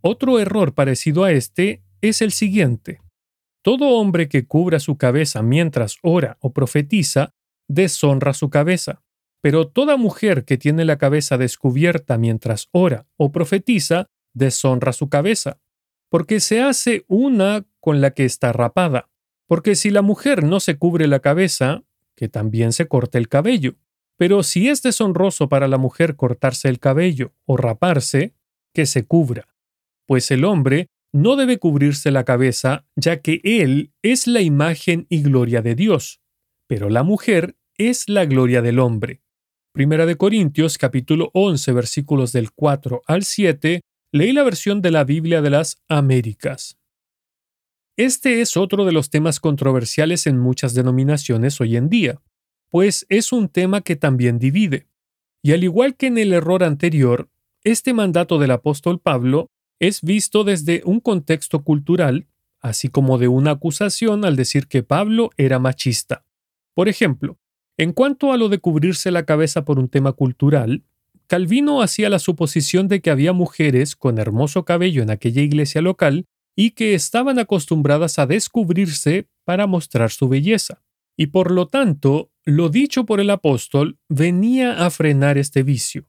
Otro 0.01 0.39
error 0.39 0.73
parecido 0.73 1.25
a 1.25 1.33
este 1.33 1.83
es 2.01 2.23
el 2.23 2.33
siguiente. 2.33 2.99
Todo 3.61 3.91
hombre 3.91 4.31
que 4.31 4.47
cubra 4.47 4.81
su 4.81 4.97
cabeza 4.97 5.43
mientras 5.43 5.99
ora 6.01 6.39
o 6.41 6.55
profetiza 6.55 7.35
deshonra 7.69 8.35
su 8.35 8.51
cabeza. 8.51 9.03
Pero 9.41 9.69
toda 9.69 9.97
mujer 9.97 10.45
que 10.45 10.59
tiene 10.59 10.85
la 10.85 10.99
cabeza 10.99 11.39
descubierta 11.39 12.19
mientras 12.19 12.69
ora 12.73 13.07
o 13.17 13.31
profetiza, 13.33 14.11
deshonra 14.35 14.93
su 14.93 15.09
cabeza, 15.09 15.61
porque 16.09 16.41
se 16.41 16.63
hace 16.63 17.05
una 17.09 17.65
con 17.81 18.01
la 18.01 18.11
que 18.11 18.25
está 18.25 18.53
rapada. 18.53 19.09
Porque 19.47 19.77
si 19.77 19.91
la 19.91 20.03
mujer 20.03 20.43
no 20.43 20.61
se 20.61 20.79
cubre 20.79 21.07
la 21.07 21.21
cabeza, 21.21 21.85
que 22.17 22.29
también 22.29 22.73
se 22.73 22.89
corte 22.89 23.19
el 23.19 23.29
cabello. 23.29 23.77
Pero 24.17 24.43
si 24.43 24.69
es 24.69 24.83
deshonroso 24.83 25.49
para 25.49 25.69
la 25.69 25.79
mujer 25.79 26.17
cortarse 26.17 26.69
el 26.69 26.81
cabello 26.81 27.33
o 27.45 27.57
raparse, 27.57 28.35
que 28.73 28.87
se 28.87 29.07
cubra. 29.07 29.47
Pues 30.07 30.31
el 30.31 30.45
hombre 30.45 30.89
no 31.13 31.37
debe 31.37 31.59
cubrirse 31.59 32.11
la 32.11 32.25
cabeza, 32.25 32.85
ya 32.97 33.21
que 33.21 33.41
él 33.45 33.93
es 34.03 34.27
la 34.27 34.41
imagen 34.41 35.07
y 35.09 35.23
gloria 35.23 35.63
de 35.63 35.75
Dios 35.75 36.21
pero 36.67 36.91
la 36.91 37.03
mujer 37.03 37.57
es 37.77 38.09
la 38.09 38.25
gloria 38.25 38.63
del 38.63 38.79
hombre. 38.79 39.23
Primera 39.73 40.07
de 40.07 40.17
Corintios 40.17 40.79
capítulo 40.79 41.31
11 41.35 41.73
versículos 41.73 42.33
del 42.33 42.53
4 42.53 43.03
al 43.07 43.25
7, 43.25 43.83
leí 44.13 44.33
la 44.33 44.43
versión 44.43 44.81
de 44.81 44.91
la 44.91 45.05
Biblia 45.05 45.43
de 45.43 45.51
las 45.51 45.83
Américas. 45.89 46.79
Este 47.97 48.41
es 48.41 48.57
otro 48.57 48.85
de 48.85 48.93
los 48.93 49.11
temas 49.11 49.41
controversiales 49.41 50.27
en 50.27 50.39
muchas 50.39 50.75
denominaciones 50.75 51.61
hoy 51.61 51.77
en 51.77 51.89
día, 51.89 52.21
pues 52.71 53.07
es 53.09 53.33
un 53.33 53.49
tema 53.49 53.81
que 53.81 53.97
también 53.97 54.39
divide. 54.39 54.87
Y 55.43 55.53
al 55.53 55.65
igual 55.65 55.97
que 55.97 56.09
en 56.09 56.19
el 56.19 56.33
error 56.33 56.65
anterior, 56.65 57.31
este 57.65 57.95
mandato 57.95 58.39
del 58.39 58.51
apóstol 58.51 59.01
Pablo 59.01 59.51
es 59.79 60.03
visto 60.03 60.45
desde 60.45 60.83
un 60.85 61.01
contexto 61.01 61.63
cultural, 61.63 62.27
así 62.61 62.89
como 62.89 63.19
de 63.19 63.29
una 63.29 63.53
acusación 63.53 64.25
al 64.25 64.37
decir 64.37 64.67
que 64.67 64.83
Pablo 64.83 65.31
era 65.37 65.59
machista. 65.59 66.26
Por 66.77 66.89
ejemplo, 66.91 67.39
En 67.79 67.93
cuanto 67.93 68.33
a 68.33 68.39
lo 68.39 68.49
de 68.49 68.59
cubrirse 68.59 69.11
la 69.11 69.27
cabeza 69.27 69.67
por 69.67 69.79
un 69.79 69.89
tema 69.91 70.13
cultural, 70.13 70.85
Calvino 71.27 71.83
hacía 71.83 72.09
la 72.09 72.19
suposición 72.19 72.89
de 72.89 73.03
que 73.03 73.11
había 73.11 73.35
mujeres 73.35 73.97
con 73.97 74.19
hermoso 74.19 74.65
cabello 74.65 75.03
en 75.03 75.11
aquella 75.11 75.43
iglesia 75.43 75.83
local 75.83 76.27
y 76.57 76.71
que 76.71 76.95
estaban 76.95 77.39
acostumbradas 77.39 78.19
a 78.19 78.27
descubrirse 78.27 79.29
para 79.45 79.67
mostrar 79.67 80.11
su 80.11 80.29
belleza. 80.29 80.83
Y 81.19 81.27
por 81.27 81.51
lo 81.51 81.67
tanto, 81.67 82.31
lo 82.47 82.71
dicho 82.71 83.05
por 83.05 83.21
el 83.21 83.29
apóstol 83.29 83.99
venía 84.09 84.87
a 84.87 84.91
frenar 84.91 85.37
este 85.37 85.63
vicio. 85.63 86.09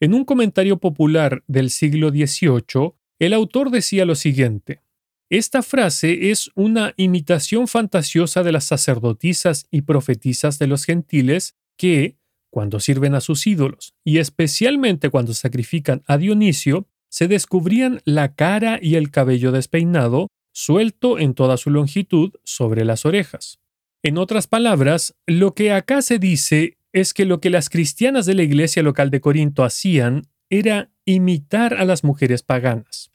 En 0.00 0.12
un 0.12 0.26
comentario 0.26 0.78
popular 0.78 1.42
del 1.46 1.70
siglo 1.70 2.10
XVIII, 2.10 2.92
el 3.18 3.32
autor 3.32 3.70
decía 3.70 4.04
lo 4.04 4.14
siguiente. 4.14 4.82
Esta 5.30 5.62
frase 5.62 6.30
es 6.30 6.50
una 6.54 6.94
imitación 6.96 7.68
fantasiosa 7.68 8.42
de 8.42 8.52
las 8.52 8.64
sacerdotisas 8.64 9.66
y 9.70 9.82
profetisas 9.82 10.58
de 10.58 10.66
los 10.66 10.84
gentiles 10.84 11.54
que, 11.76 12.16
cuando 12.50 12.80
sirven 12.80 13.14
a 13.14 13.20
sus 13.20 13.46
ídolos, 13.46 13.92
y 14.04 14.18
especialmente 14.18 15.10
cuando 15.10 15.34
sacrifican 15.34 16.02
a 16.06 16.16
Dionisio, 16.16 16.86
se 17.10 17.28
descubrían 17.28 18.00
la 18.04 18.34
cara 18.34 18.78
y 18.80 18.94
el 18.94 19.10
cabello 19.10 19.52
despeinado, 19.52 20.28
suelto 20.52 21.18
en 21.18 21.34
toda 21.34 21.58
su 21.58 21.70
longitud 21.70 22.32
sobre 22.44 22.86
las 22.86 23.04
orejas. 23.04 23.60
En 24.02 24.16
otras 24.16 24.46
palabras, 24.46 25.14
lo 25.26 25.54
que 25.54 25.72
acá 25.72 26.00
se 26.00 26.18
dice 26.18 26.78
es 26.94 27.12
que 27.12 27.26
lo 27.26 27.40
que 27.40 27.50
las 27.50 27.68
cristianas 27.68 28.24
de 28.24 28.34
la 28.34 28.44
iglesia 28.44 28.82
local 28.82 29.10
de 29.10 29.20
Corinto 29.20 29.62
hacían 29.62 30.22
era 30.48 30.90
imitar 31.04 31.74
a 31.74 31.84
las 31.84 32.02
mujeres 32.02 32.42
paganas. 32.42 33.12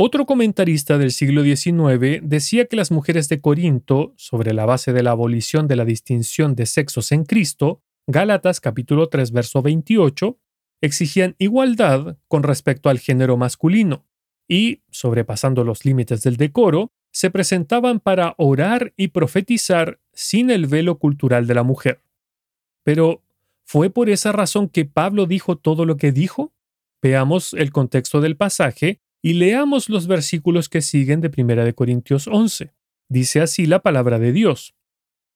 Otro 0.00 0.26
comentarista 0.26 0.96
del 0.96 1.10
siglo 1.10 1.42
XIX 1.42 2.20
decía 2.22 2.66
que 2.66 2.76
las 2.76 2.92
mujeres 2.92 3.28
de 3.28 3.40
Corinto, 3.40 4.14
sobre 4.16 4.54
la 4.54 4.64
base 4.64 4.92
de 4.92 5.02
la 5.02 5.10
abolición 5.10 5.66
de 5.66 5.74
la 5.74 5.84
distinción 5.84 6.54
de 6.54 6.66
sexos 6.66 7.10
en 7.10 7.24
Cristo, 7.24 7.82
Gálatas 8.06 8.60
capítulo 8.60 9.08
3 9.08 9.32
verso 9.32 9.60
28, 9.60 10.38
exigían 10.82 11.34
igualdad 11.40 12.16
con 12.28 12.44
respecto 12.44 12.90
al 12.90 13.00
género 13.00 13.36
masculino 13.36 14.06
y, 14.46 14.84
sobrepasando 14.88 15.64
los 15.64 15.84
límites 15.84 16.22
del 16.22 16.36
decoro, 16.36 16.92
se 17.10 17.32
presentaban 17.32 17.98
para 17.98 18.36
orar 18.38 18.94
y 18.96 19.08
profetizar 19.08 19.98
sin 20.12 20.50
el 20.50 20.68
velo 20.68 21.00
cultural 21.00 21.48
de 21.48 21.54
la 21.54 21.64
mujer. 21.64 22.04
Pero, 22.84 23.24
¿fue 23.64 23.90
por 23.90 24.10
esa 24.10 24.30
razón 24.30 24.68
que 24.68 24.84
Pablo 24.84 25.26
dijo 25.26 25.56
todo 25.56 25.84
lo 25.84 25.96
que 25.96 26.12
dijo? 26.12 26.52
Veamos 27.02 27.52
el 27.52 27.72
contexto 27.72 28.20
del 28.20 28.36
pasaje 28.36 29.00
y 29.22 29.34
leamos 29.34 29.88
los 29.88 30.06
versículos 30.06 30.68
que 30.68 30.82
siguen 30.82 31.20
de 31.20 31.30
1 31.36 31.74
Corintios 31.74 32.28
11. 32.28 32.72
Dice 33.08 33.40
así 33.40 33.66
la 33.66 33.80
palabra 33.80 34.18
de 34.18 34.32
Dios. 34.32 34.74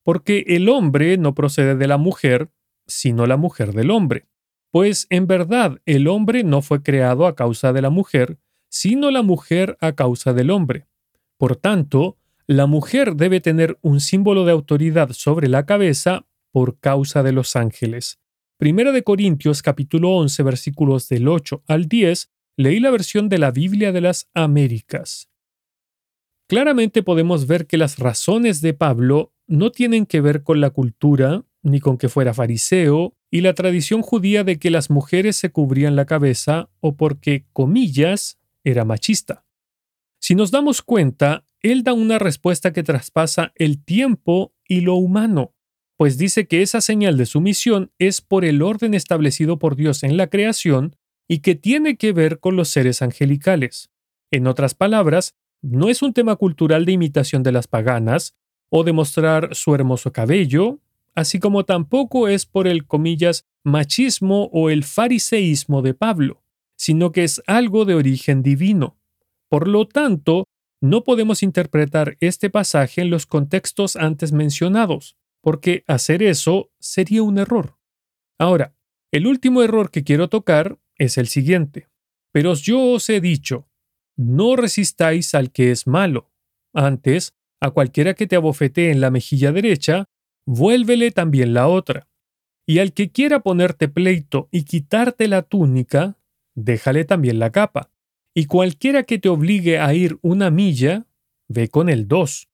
Porque 0.05 0.45
el 0.49 0.69
hombre 0.69 1.17
no 1.19 1.35
procede 1.35 1.77
de 1.77 1.87
la 1.87 1.97
mujer, 1.97 2.51
sino 2.87 3.27
la 3.27 3.37
mujer 3.37 3.73
del 3.73 3.91
hombre. 3.91 4.27
Pues 4.71 5.07
en 5.11 5.27
verdad 5.27 5.81
el 5.85 6.09
hombre 6.09 6.45
no 6.45 6.63
fue 6.63 6.83
creado 6.83 7.27
a 7.27 7.37
causa 7.37 7.73
de 7.73 7.83
la 7.83 7.91
mujer, 7.91 8.39
sino 8.69 9.11
la 9.11 9.23
mujer 9.23 9.77
a 9.81 9.93
causa 9.93 10.33
del 10.33 10.51
hombre. 10.51 10.87
Por 11.37 11.57
tanto, 11.57 12.17
la 12.47 12.67
mujer 12.67 13.17
debe 13.17 13.41
tener 13.41 13.79
un 13.83 14.01
símbolo 14.01 14.45
de 14.45 14.53
autoridad 14.53 15.11
sobre 15.13 15.49
la 15.49 15.67
cabeza 15.67 16.27
por 16.51 16.79
causa 16.79 17.23
de 17.23 17.33
los 17.33 17.57
ángeles. 17.57 18.19
Primera 18.59 18.93
de 18.93 19.03
Corintios 19.03 19.63
capítulo 19.63 20.11
11 20.11 20.43
versículos 20.43 21.09
del 21.09 21.29
8 21.29 21.65
al 21.67 21.87
10 21.87 22.31
leí 22.57 22.81
la 22.81 22.91
versión 22.91 23.29
de 23.29 23.39
la 23.39 23.51
Biblia 23.51 23.93
de 23.93 24.01
las 24.01 24.29
Américas. 24.35 25.29
Claramente 26.49 27.03
podemos 27.03 27.47
ver 27.47 27.67
que 27.67 27.79
las 27.79 27.99
razones 27.99 28.61
de 28.61 28.75
Pablo 28.75 29.33
no 29.47 29.71
tienen 29.73 30.07
que 30.07 30.21
ver 30.21 30.43
con 30.43 30.61
la 30.61 30.71
cultura, 30.71 31.45
ni 31.63 31.81
con 31.81 31.97
que 31.97 32.09
fuera 32.09 32.35
fariseo, 32.35 33.17
y 33.31 33.41
la 33.41 33.55
tradición 33.55 34.03
judía 34.03 34.45
de 34.45 34.59
que 34.59 34.71
las 34.71 34.91
mujeres 34.91 35.37
se 35.37 35.51
cubrían 35.51 35.97
la 35.97 36.05
cabeza 36.05 36.69
o 36.81 36.97
porque, 36.97 37.47
comillas, 37.53 38.39
era 38.65 38.85
machista. 38.85 39.47
Si 40.21 40.35
nos 40.35 40.51
damos 40.51 40.83
cuenta, 40.83 41.45
él 41.61 41.83
da 41.83 41.95
una 41.95 42.19
respuesta 42.19 42.73
que 42.73 42.83
traspasa 42.83 43.53
el 43.55 43.83
tiempo 43.83 44.55
y 44.69 44.83
lo 44.83 44.95
humano, 44.97 45.55
pues 45.97 46.19
dice 46.19 46.47
que 46.47 46.63
esa 46.63 46.81
señal 46.81 47.17
de 47.17 47.27
sumisión 47.27 47.93
es 47.99 48.21
por 48.21 48.45
el 48.45 48.61
orden 48.61 48.93
establecido 48.95 49.59
por 49.59 49.77
Dios 49.77 50.03
en 50.03 50.17
la 50.17 50.29
creación 50.29 50.97
y 51.29 51.39
que 51.39 51.55
tiene 51.55 51.97
que 51.97 52.13
ver 52.13 52.41
con 52.41 52.57
los 52.57 52.69
seres 52.69 53.03
angelicales. 53.03 53.91
En 54.31 54.47
otras 54.47 54.75
palabras, 54.75 55.35
no 55.63 55.89
es 55.89 56.03
un 56.03 56.13
tema 56.13 56.37
cultural 56.37 56.85
de 56.85 56.93
imitación 56.93 57.43
de 57.43 57.53
las 57.53 57.69
paganas, 57.69 58.35
o 58.75 58.85
de 58.85 58.93
mostrar 58.93 59.55
su 59.55 59.75
hermoso 59.75 60.13
cabello, 60.13 60.81
así 61.15 61.39
como 61.39 61.67
tampoco 61.67 62.27
es 62.27 62.47
por 62.47 62.67
el 62.67 62.87
comillas 62.87 63.45
machismo 63.63 64.49
o 64.51 64.71
el 64.71 64.83
fariseísmo 64.83 65.83
de 65.83 65.93
Pablo, 65.93 66.43
sino 66.75 67.13
que 67.13 67.23
es 67.23 67.43
algo 67.47 67.85
de 67.85 67.95
origen 67.95 68.43
divino. 68.43 68.97
Por 69.51 69.69
lo 69.69 69.87
tanto, 69.87 70.45
no 70.81 71.05
podemos 71.05 71.43
interpretar 71.43 72.17
este 72.21 72.49
pasaje 72.49 73.03
en 73.03 73.11
los 73.11 73.27
contextos 73.27 73.95
antes 73.95 74.33
mencionados, 74.33 75.19
porque 75.43 75.85
hacer 75.87 76.23
eso 76.23 76.71
sería 76.81 77.23
un 77.23 77.37
error. 77.37 77.77
Ahora, 78.39 78.75
el 79.13 79.27
último 79.27 79.63
error 79.63 79.91
que 79.91 80.03
quiero 80.03 80.29
tocar 80.31 80.79
es 81.03 81.19
el 81.19 81.27
siguiente. 81.27 81.89
Pero 82.33 82.55
yo 82.55 82.93
os 82.93 83.09
he 83.09 83.21
dicho, 83.21 83.69
no 84.17 84.57
resistáis 84.57 85.35
al 85.35 85.51
que 85.51 85.71
es 85.71 85.87
malo. 85.87 86.31
Antes, 86.73 87.35
a 87.61 87.71
cualquiera 87.71 88.15
que 88.15 88.27
te 88.27 88.37
abofetee 88.37 88.91
en 88.91 89.01
la 89.01 89.11
mejilla 89.11 89.53
derecha, 89.53 90.07
vuélvele 90.47 91.11
también 91.11 91.55
la 91.55 91.69
otra. 91.69 92.09
Y 92.67 92.79
al 92.79 92.93
que 92.93 93.11
quiera 93.11 93.41
ponerte 93.41 93.89
pleito 93.89 94.49
y 94.51 94.65
quitarte 94.65 95.29
la 95.29 95.43
túnica, 95.43 96.17
déjale 96.55 97.05
también 97.05 97.39
la 97.39 97.51
capa. 97.51 97.91
Y 98.35 98.47
cualquiera 98.47 99.03
que 99.03 99.19
te 99.19 99.29
obligue 99.29 99.79
a 99.79 99.93
ir 99.95 100.19
una 100.23 100.51
milla, 100.51 101.07
ve 101.49 101.69
con 101.69 101.89
el 101.89 102.09
dos. 102.09 102.49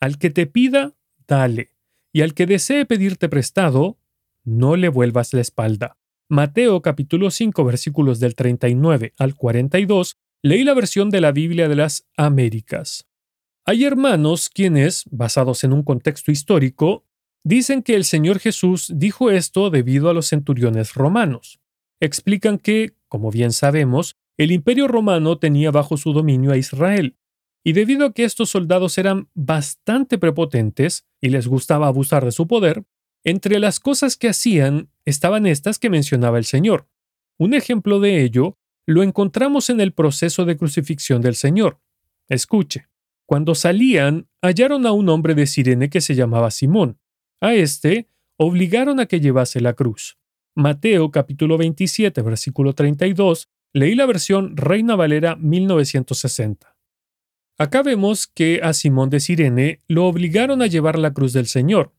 Al 0.00 0.18
que 0.18 0.30
te 0.30 0.46
pida, 0.46 0.94
dale. 1.26 1.70
Y 2.12 2.20
al 2.20 2.34
que 2.34 2.46
desee 2.46 2.84
pedirte 2.84 3.28
prestado, 3.28 3.98
no 4.44 4.76
le 4.76 4.88
vuelvas 4.88 5.32
la 5.32 5.40
espalda. 5.40 5.96
Mateo 6.28 6.82
capítulo 6.82 7.30
5 7.30 7.64
versículos 7.64 8.20
del 8.20 8.34
39 8.34 9.14
al 9.18 9.34
42, 9.34 10.16
leí 10.42 10.64
la 10.64 10.74
versión 10.74 11.10
de 11.10 11.20
la 11.20 11.32
Biblia 11.32 11.68
de 11.68 11.76
las 11.76 12.06
Américas. 12.16 13.06
Hay 13.66 13.84
hermanos 13.84 14.48
quienes, 14.48 15.04
basados 15.10 15.64
en 15.64 15.72
un 15.72 15.82
contexto 15.82 16.30
histórico, 16.30 17.04
Dicen 17.46 17.82
que 17.82 17.94
el 17.94 18.04
Señor 18.04 18.38
Jesús 18.38 18.90
dijo 18.94 19.30
esto 19.30 19.68
debido 19.68 20.08
a 20.08 20.14
los 20.14 20.28
centuriones 20.28 20.94
romanos. 20.94 21.60
Explican 22.00 22.58
que, 22.58 22.94
como 23.08 23.30
bien 23.30 23.52
sabemos, 23.52 24.16
el 24.38 24.50
imperio 24.50 24.88
romano 24.88 25.38
tenía 25.38 25.70
bajo 25.70 25.98
su 25.98 26.14
dominio 26.14 26.52
a 26.52 26.56
Israel, 26.56 27.18
y 27.62 27.72
debido 27.72 28.06
a 28.06 28.12
que 28.12 28.24
estos 28.24 28.48
soldados 28.48 28.96
eran 28.96 29.28
bastante 29.34 30.16
prepotentes 30.16 31.06
y 31.20 31.28
les 31.28 31.46
gustaba 31.46 31.86
abusar 31.86 32.24
de 32.24 32.32
su 32.32 32.46
poder, 32.46 32.84
entre 33.24 33.58
las 33.58 33.80
cosas 33.80 34.16
que 34.16 34.28
hacían 34.28 34.90
estaban 35.04 35.46
estas 35.46 35.78
que 35.78 35.90
mencionaba 35.90 36.38
el 36.38 36.44
Señor. 36.44 36.88
Un 37.38 37.54
ejemplo 37.54 37.98
de 37.98 38.22
ello 38.22 38.58
lo 38.86 39.02
encontramos 39.02 39.70
en 39.70 39.80
el 39.80 39.92
proceso 39.92 40.44
de 40.44 40.56
crucifixión 40.56 41.22
del 41.22 41.34
Señor. 41.34 41.80
Escuche, 42.28 42.88
cuando 43.26 43.54
salían, 43.54 44.28
hallaron 44.42 44.86
a 44.86 44.92
un 44.92 45.08
hombre 45.08 45.34
de 45.34 45.46
Sirene 45.46 45.88
que 45.88 46.02
se 46.02 46.14
llamaba 46.14 46.50
Simón, 46.50 46.98
a 47.40 47.54
este 47.54 48.08
obligaron 48.36 49.00
a 49.00 49.06
que 49.06 49.20
llevase 49.20 49.60
la 49.60 49.72
cruz. 49.72 50.18
Mateo 50.54 51.10
capítulo 51.10 51.56
27 51.58 52.22
versículo 52.22 52.74
32, 52.74 53.48
leí 53.72 53.94
la 53.94 54.06
versión 54.06 54.56
Reina 54.56 54.96
Valera 54.96 55.36
1960. 55.36 56.76
Acá 57.56 57.82
vemos 57.82 58.26
que 58.26 58.60
a 58.62 58.72
Simón 58.72 59.10
de 59.10 59.20
Sirene 59.20 59.82
lo 59.88 60.06
obligaron 60.06 60.60
a 60.62 60.66
llevar 60.66 60.98
la 60.98 61.12
cruz 61.12 61.32
del 61.32 61.46
Señor. 61.46 61.92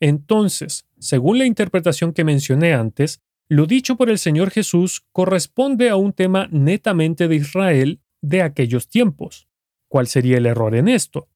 Entonces, 0.00 0.86
según 0.98 1.38
la 1.38 1.46
interpretación 1.46 2.12
que 2.12 2.24
mencioné 2.24 2.74
antes, 2.74 3.20
lo 3.48 3.66
dicho 3.66 3.96
por 3.96 4.10
el 4.10 4.18
Señor 4.18 4.50
Jesús 4.50 5.04
corresponde 5.12 5.90
a 5.90 5.96
un 5.96 6.12
tema 6.12 6.48
netamente 6.50 7.28
de 7.28 7.36
Israel 7.36 8.00
de 8.22 8.42
aquellos 8.42 8.88
tiempos. 8.88 9.48
¿Cuál 9.88 10.06
sería 10.06 10.38
el 10.38 10.46
error 10.46 10.74
en 10.74 10.88
esto? 10.88 11.28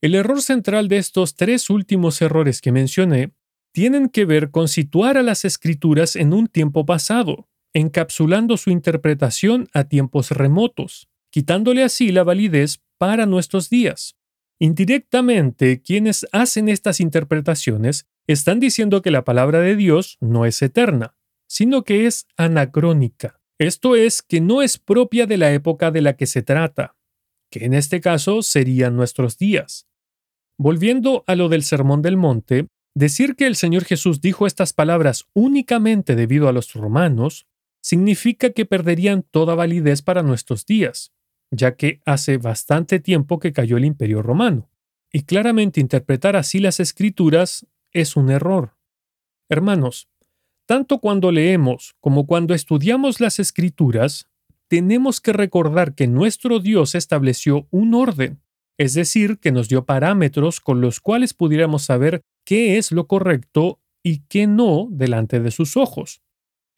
El 0.00 0.14
error 0.14 0.40
central 0.40 0.88
de 0.88 0.98
estos 0.98 1.34
tres 1.34 1.68
últimos 1.70 2.22
errores 2.22 2.60
que 2.60 2.70
mencioné 2.70 3.32
tienen 3.72 4.08
que 4.08 4.24
ver 4.24 4.50
con 4.50 4.68
situar 4.68 5.18
a 5.18 5.22
las 5.22 5.44
escrituras 5.44 6.16
en 6.16 6.32
un 6.32 6.46
tiempo 6.46 6.86
pasado, 6.86 7.48
encapsulando 7.74 8.56
su 8.56 8.70
interpretación 8.70 9.68
a 9.74 9.84
tiempos 9.84 10.30
remotos, 10.30 11.08
quitándole 11.30 11.82
así 11.82 12.12
la 12.12 12.24
validez 12.24 12.80
para 12.96 13.26
nuestros 13.26 13.68
días. 13.68 14.16
Indirectamente, 14.58 15.82
quienes 15.82 16.26
hacen 16.32 16.68
estas 16.68 17.00
interpretaciones 17.00 18.06
están 18.26 18.60
diciendo 18.60 19.02
que 19.02 19.10
la 19.10 19.24
palabra 19.24 19.60
de 19.60 19.76
Dios 19.76 20.16
no 20.20 20.46
es 20.46 20.60
eterna, 20.62 21.16
sino 21.48 21.84
que 21.84 22.06
es 22.06 22.26
anacrónica. 22.36 23.40
Esto 23.58 23.96
es, 23.96 24.22
que 24.22 24.40
no 24.40 24.62
es 24.62 24.78
propia 24.78 25.26
de 25.26 25.36
la 25.36 25.52
época 25.52 25.90
de 25.90 26.02
la 26.02 26.16
que 26.16 26.26
se 26.26 26.42
trata, 26.42 26.96
que 27.50 27.64
en 27.64 27.74
este 27.74 28.00
caso 28.00 28.42
serían 28.42 28.96
nuestros 28.96 29.38
días. 29.38 29.86
Volviendo 30.58 31.24
a 31.26 31.34
lo 31.36 31.48
del 31.48 31.62
Sermón 31.62 32.02
del 32.02 32.16
Monte, 32.16 32.68
Decir 32.96 33.36
que 33.36 33.46
el 33.46 33.56
Señor 33.56 33.84
Jesús 33.84 34.22
dijo 34.22 34.46
estas 34.46 34.72
palabras 34.72 35.26
únicamente 35.34 36.16
debido 36.16 36.48
a 36.48 36.52
los 36.52 36.72
romanos 36.72 37.46
significa 37.82 38.52
que 38.52 38.64
perderían 38.64 39.22
toda 39.22 39.54
validez 39.54 40.00
para 40.00 40.22
nuestros 40.22 40.64
días, 40.64 41.12
ya 41.50 41.76
que 41.76 42.00
hace 42.04 42.38
bastante 42.38 43.00
tiempo 43.00 43.38
que 43.38 43.52
cayó 43.52 43.76
el 43.76 43.84
imperio 43.84 44.22
romano, 44.22 44.70
y 45.12 45.22
claramente 45.22 45.80
interpretar 45.80 46.36
así 46.36 46.58
las 46.58 46.80
escrituras 46.80 47.66
es 47.92 48.16
un 48.16 48.30
error. 48.30 48.76
Hermanos, 49.48 50.08
tanto 50.66 50.98
cuando 50.98 51.30
leemos 51.30 51.94
como 52.00 52.26
cuando 52.26 52.54
estudiamos 52.54 53.20
las 53.20 53.38
escrituras, 53.38 54.28
tenemos 54.68 55.20
que 55.20 55.32
recordar 55.32 55.94
que 55.94 56.08
nuestro 56.08 56.58
Dios 56.58 56.94
estableció 56.94 57.68
un 57.70 57.94
orden, 57.94 58.40
es 58.78 58.94
decir, 58.94 59.38
que 59.38 59.52
nos 59.52 59.68
dio 59.68 59.86
parámetros 59.86 60.60
con 60.60 60.80
los 60.80 61.00
cuales 61.00 61.34
pudiéramos 61.34 61.84
saber 61.84 62.22
qué 62.44 62.76
es 62.76 62.92
lo 62.92 63.06
correcto 63.06 63.80
y 64.02 64.18
qué 64.28 64.46
no 64.46 64.88
delante 64.90 65.40
de 65.40 65.50
sus 65.50 65.76
ojos. 65.76 66.20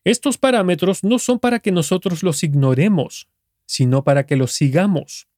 Estos 0.04 0.38
parámetros 0.38 1.02
no 1.02 1.18
son 1.18 1.38
para 1.38 1.58
que 1.58 1.72
nosotros 1.72 2.22
los 2.22 2.42
ignoremos, 2.42 3.28
sino 3.68 4.02
para 4.02 4.26
que 4.26 4.36
los 4.36 4.52
sigamos. 4.52 5.28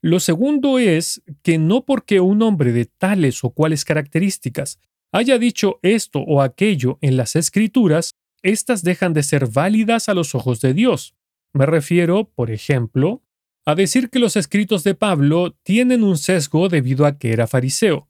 Lo 0.00 0.20
segundo 0.20 0.78
es 0.78 1.22
que 1.42 1.58
no 1.58 1.84
porque 1.84 2.20
un 2.20 2.42
hombre 2.42 2.72
de 2.72 2.84
tales 2.84 3.42
o 3.42 3.50
cuales 3.50 3.84
características 3.84 4.78
haya 5.10 5.38
dicho 5.38 5.80
esto 5.82 6.20
o 6.20 6.42
aquello 6.42 6.98
en 7.00 7.16
las 7.16 7.34
escrituras, 7.34 8.14
éstas 8.42 8.84
dejan 8.84 9.14
de 9.14 9.24
ser 9.24 9.48
válidas 9.48 10.08
a 10.08 10.14
los 10.14 10.34
ojos 10.34 10.60
de 10.60 10.74
Dios. 10.74 11.16
Me 11.52 11.66
refiero, 11.66 12.30
por 12.32 12.50
ejemplo, 12.50 13.24
a 13.64 13.74
decir 13.74 14.10
que 14.10 14.18
los 14.18 14.36
escritos 14.36 14.84
de 14.84 14.94
Pablo 14.94 15.56
tienen 15.64 16.04
un 16.04 16.18
sesgo 16.18 16.68
debido 16.68 17.06
a 17.06 17.18
que 17.18 17.32
era 17.32 17.46
fariseo 17.46 18.08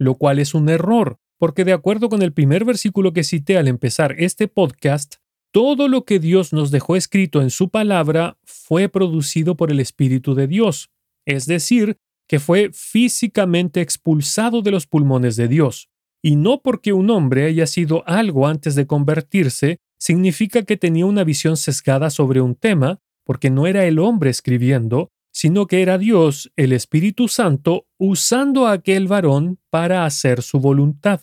lo 0.00 0.16
cual 0.16 0.38
es 0.38 0.54
un 0.54 0.68
error, 0.70 1.20
porque 1.38 1.64
de 1.64 1.74
acuerdo 1.74 2.08
con 2.08 2.22
el 2.22 2.32
primer 2.32 2.64
versículo 2.64 3.12
que 3.12 3.22
cité 3.22 3.58
al 3.58 3.68
empezar 3.68 4.16
este 4.18 4.48
podcast, 4.48 5.16
todo 5.52 5.88
lo 5.88 6.04
que 6.04 6.18
Dios 6.18 6.52
nos 6.52 6.70
dejó 6.70 6.96
escrito 6.96 7.42
en 7.42 7.50
su 7.50 7.70
palabra 7.70 8.38
fue 8.44 8.88
producido 8.88 9.56
por 9.56 9.70
el 9.70 9.80
Espíritu 9.80 10.34
de 10.34 10.46
Dios, 10.46 10.90
es 11.26 11.46
decir, 11.46 11.98
que 12.28 12.38
fue 12.38 12.70
físicamente 12.72 13.80
expulsado 13.80 14.62
de 14.62 14.70
los 14.70 14.86
pulmones 14.86 15.36
de 15.36 15.48
Dios. 15.48 15.88
Y 16.22 16.36
no 16.36 16.60
porque 16.62 16.92
un 16.92 17.10
hombre 17.10 17.46
haya 17.46 17.66
sido 17.66 18.04
algo 18.06 18.46
antes 18.46 18.74
de 18.74 18.86
convertirse, 18.86 19.78
significa 19.98 20.62
que 20.62 20.76
tenía 20.76 21.06
una 21.06 21.24
visión 21.24 21.56
sesgada 21.56 22.10
sobre 22.10 22.40
un 22.40 22.54
tema, 22.54 23.00
porque 23.24 23.50
no 23.50 23.66
era 23.66 23.84
el 23.84 23.98
hombre 23.98 24.30
escribiendo, 24.30 25.10
sino 25.32 25.66
que 25.66 25.82
era 25.82 25.98
Dios, 25.98 26.52
el 26.56 26.72
Espíritu 26.72 27.28
Santo, 27.28 27.86
usando 27.98 28.66
a 28.66 28.72
aquel 28.72 29.08
varón 29.08 29.58
para 29.70 30.04
hacer 30.04 30.42
su 30.42 30.60
voluntad. 30.60 31.20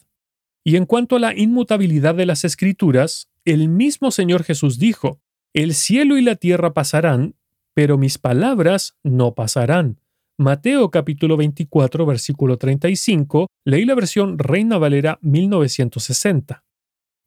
Y 0.64 0.76
en 0.76 0.86
cuanto 0.86 1.16
a 1.16 1.20
la 1.20 1.38
inmutabilidad 1.38 2.16
de 2.16 2.26
las 2.26 2.44
Escrituras, 2.44 3.30
el 3.48 3.70
mismo 3.70 4.12
Señor 4.12 4.44
Jesús 4.44 4.78
dijo, 4.78 5.22
El 5.54 5.74
cielo 5.74 6.18
y 6.18 6.22
la 6.22 6.36
tierra 6.36 6.74
pasarán, 6.74 7.38
pero 7.74 7.98
mis 7.98 8.18
palabras 8.18 8.98
no 9.04 9.36
pasarán. 9.36 10.02
Mateo 10.38 10.92
capítulo 10.92 11.38
24, 11.38 12.06
versículo 12.06 12.58
35, 12.58 13.48
leí 13.64 13.86
la 13.86 13.96
versión 13.96 14.38
Reina 14.38 14.78
Valera 14.78 15.18
1960. 15.22 16.66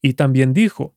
Y 0.03 0.13
también 0.13 0.53
dijo, 0.53 0.95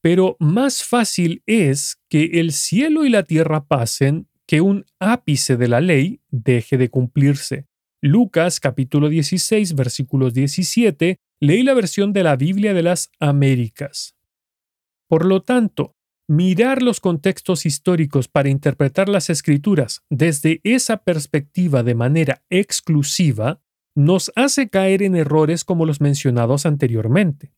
Pero 0.00 0.36
más 0.38 0.84
fácil 0.84 1.42
es 1.46 1.98
que 2.08 2.38
el 2.38 2.52
cielo 2.52 3.04
y 3.04 3.10
la 3.10 3.24
tierra 3.24 3.64
pasen 3.66 4.28
que 4.46 4.60
un 4.60 4.86
ápice 5.00 5.56
de 5.56 5.66
la 5.66 5.80
ley 5.80 6.20
deje 6.30 6.78
de 6.78 6.88
cumplirse. 6.88 7.66
Lucas 8.00 8.60
capítulo 8.60 9.08
16 9.08 9.74
versículos 9.74 10.34
17, 10.34 11.16
leí 11.40 11.64
la 11.64 11.74
versión 11.74 12.12
de 12.12 12.22
la 12.22 12.36
Biblia 12.36 12.74
de 12.74 12.82
las 12.84 13.10
Américas. 13.18 14.14
Por 15.12 15.26
lo 15.26 15.42
tanto, 15.42 15.94
mirar 16.26 16.80
los 16.80 16.98
contextos 16.98 17.66
históricos 17.66 18.28
para 18.28 18.48
interpretar 18.48 19.10
las 19.10 19.28
escrituras 19.28 20.00
desde 20.08 20.62
esa 20.64 21.04
perspectiva 21.04 21.82
de 21.82 21.94
manera 21.94 22.42
exclusiva 22.48 23.60
nos 23.94 24.32
hace 24.36 24.70
caer 24.70 25.02
en 25.02 25.14
errores 25.14 25.64
como 25.64 25.84
los 25.84 26.00
mencionados 26.00 26.64
anteriormente. 26.64 27.52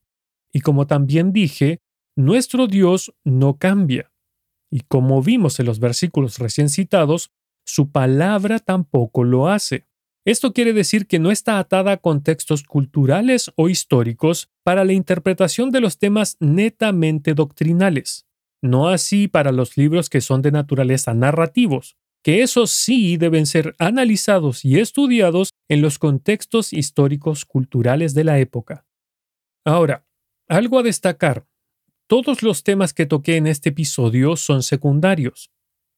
Y 0.51 0.59
como 0.59 0.85
también 0.85 1.31
dije, 1.31 1.79
nuestro 2.17 2.67
Dios 2.67 3.15
no 3.23 3.57
cambia. 3.57 4.11
Y 4.69 4.81
como 4.81 5.23
vimos 5.23 5.57
en 5.61 5.67
los 5.67 5.79
versículos 5.79 6.39
recién 6.39 6.67
citados, 6.67 7.31
su 7.65 7.89
palabra 7.89 8.59
tampoco 8.59 9.23
lo 9.23 9.47
hace. 9.47 9.87
Esto 10.25 10.53
quiere 10.53 10.73
decir 10.73 11.05
que 11.05 11.19
no 11.19 11.31
está 11.31 11.59
atada 11.59 11.93
a 11.93 11.97
contextos 11.97 12.63
culturales 12.63 13.51
o 13.55 13.69
históricos 13.69 14.49
para 14.63 14.83
la 14.83 14.93
interpretación 14.93 15.71
de 15.71 15.81
los 15.81 15.99
temas 15.99 16.37
netamente 16.39 17.35
doctrinales, 17.35 18.25
no 18.61 18.89
así 18.89 19.27
para 19.27 19.51
los 19.51 19.77
libros 19.77 20.09
que 20.09 20.21
son 20.21 20.41
de 20.41 20.51
naturaleza 20.51 21.13
narrativos, 21.13 21.95
que 22.23 22.41
esos 22.41 22.71
sí 22.71 23.17
deben 23.17 23.45
ser 23.45 23.75
analizados 23.77 24.65
y 24.65 24.79
estudiados 24.79 25.51
en 25.69 25.81
los 25.81 25.99
contextos 25.99 26.73
históricos 26.73 27.45
culturales 27.45 28.15
de 28.15 28.23
la 28.23 28.39
época. 28.39 28.87
Ahora, 29.63 30.07
algo 30.47 30.79
a 30.79 30.83
destacar 30.83 31.45
todos 32.07 32.43
los 32.43 32.63
temas 32.63 32.93
que 32.93 33.07
toqué 33.07 33.37
en 33.37 33.47
este 33.47 33.69
episodio 33.69 34.35
son 34.35 34.61
secundarios. 34.61 35.49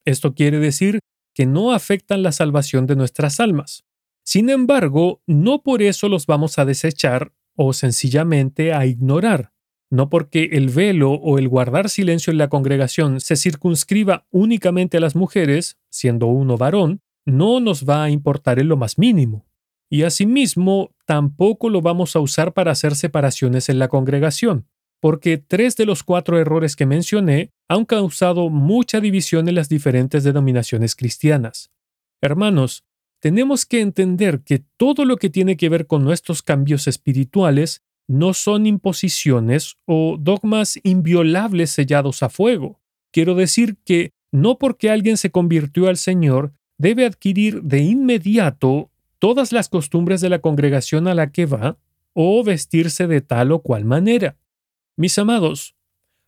Esto 0.05 0.33
quiere 0.33 0.57
decir 0.57 0.99
que 1.33 1.45
no 1.45 1.73
afectan 1.73 2.23
la 2.23 2.31
salvación 2.31 2.87
de 2.87 2.95
nuestras 2.95 3.41
almas. 3.41 3.86
Sin 4.27 4.49
embargo, 4.49 5.21
no 5.25 5.63
por 5.63 5.81
eso 5.81 6.09
los 6.09 6.25
vamos 6.25 6.59
a 6.59 6.65
desechar 6.65 7.31
o 7.55 7.71
sencillamente 7.71 8.73
a 8.73 8.85
ignorar. 8.85 9.53
No 9.89 10.09
porque 10.09 10.49
el 10.51 10.67
velo 10.67 11.13
o 11.13 11.39
el 11.39 11.47
guardar 11.47 11.87
silencio 11.87 12.31
en 12.31 12.37
la 12.37 12.49
congregación 12.49 13.21
se 13.21 13.37
circunscriba 13.37 14.27
únicamente 14.29 14.97
a 14.97 14.99
las 14.99 15.15
mujeres, 15.15 15.77
siendo 15.89 16.27
uno 16.27 16.57
varón, 16.57 16.99
no 17.25 17.61
nos 17.61 17.87
va 17.87 18.03
a 18.03 18.09
importar 18.09 18.59
en 18.59 18.67
lo 18.67 18.75
más 18.75 18.97
mínimo. 18.97 19.47
Y 19.89 20.03
asimismo, 20.03 20.91
tampoco 21.05 21.69
lo 21.69 21.81
vamos 21.81 22.17
a 22.17 22.19
usar 22.19 22.51
para 22.51 22.73
hacer 22.73 22.95
separaciones 22.95 23.69
en 23.69 23.79
la 23.79 23.87
congregación 23.87 24.67
porque 24.99 25.37
tres 25.37 25.75
de 25.75 25.85
los 25.85 26.03
cuatro 26.03 26.39
errores 26.39 26.75
que 26.75 26.85
mencioné 26.85 27.51
han 27.67 27.85
causado 27.85 28.49
mucha 28.49 28.99
división 28.99 29.47
en 29.47 29.55
las 29.55 29.69
diferentes 29.69 30.23
denominaciones 30.23 30.95
cristianas. 30.95 31.71
Hermanos, 32.21 32.83
tenemos 33.19 33.65
que 33.65 33.81
entender 33.81 34.41
que 34.41 34.63
todo 34.77 35.05
lo 35.05 35.17
que 35.17 35.29
tiene 35.29 35.57
que 35.57 35.69
ver 35.69 35.87
con 35.87 36.03
nuestros 36.03 36.41
cambios 36.41 36.87
espirituales 36.87 37.83
no 38.07 38.33
son 38.33 38.65
imposiciones 38.65 39.75
o 39.85 40.17
dogmas 40.19 40.79
inviolables 40.83 41.71
sellados 41.71 42.23
a 42.23 42.29
fuego. 42.29 42.79
Quiero 43.11 43.35
decir 43.35 43.77
que 43.83 44.11
no 44.31 44.57
porque 44.57 44.89
alguien 44.89 45.17
se 45.17 45.31
convirtió 45.31 45.87
al 45.87 45.97
Señor 45.97 46.53
debe 46.77 47.05
adquirir 47.05 47.63
de 47.63 47.79
inmediato 47.79 48.91
todas 49.19 49.51
las 49.51 49.67
costumbres 49.67 50.21
de 50.21 50.29
la 50.29 50.39
congregación 50.39 51.07
a 51.07 51.15
la 51.15 51.31
que 51.31 51.45
va 51.45 51.77
o 52.13 52.43
vestirse 52.43 53.07
de 53.07 53.21
tal 53.21 53.51
o 53.51 53.59
cual 53.59 53.83
manera. 53.83 54.37
Mis 54.95 55.17
amados, 55.17 55.75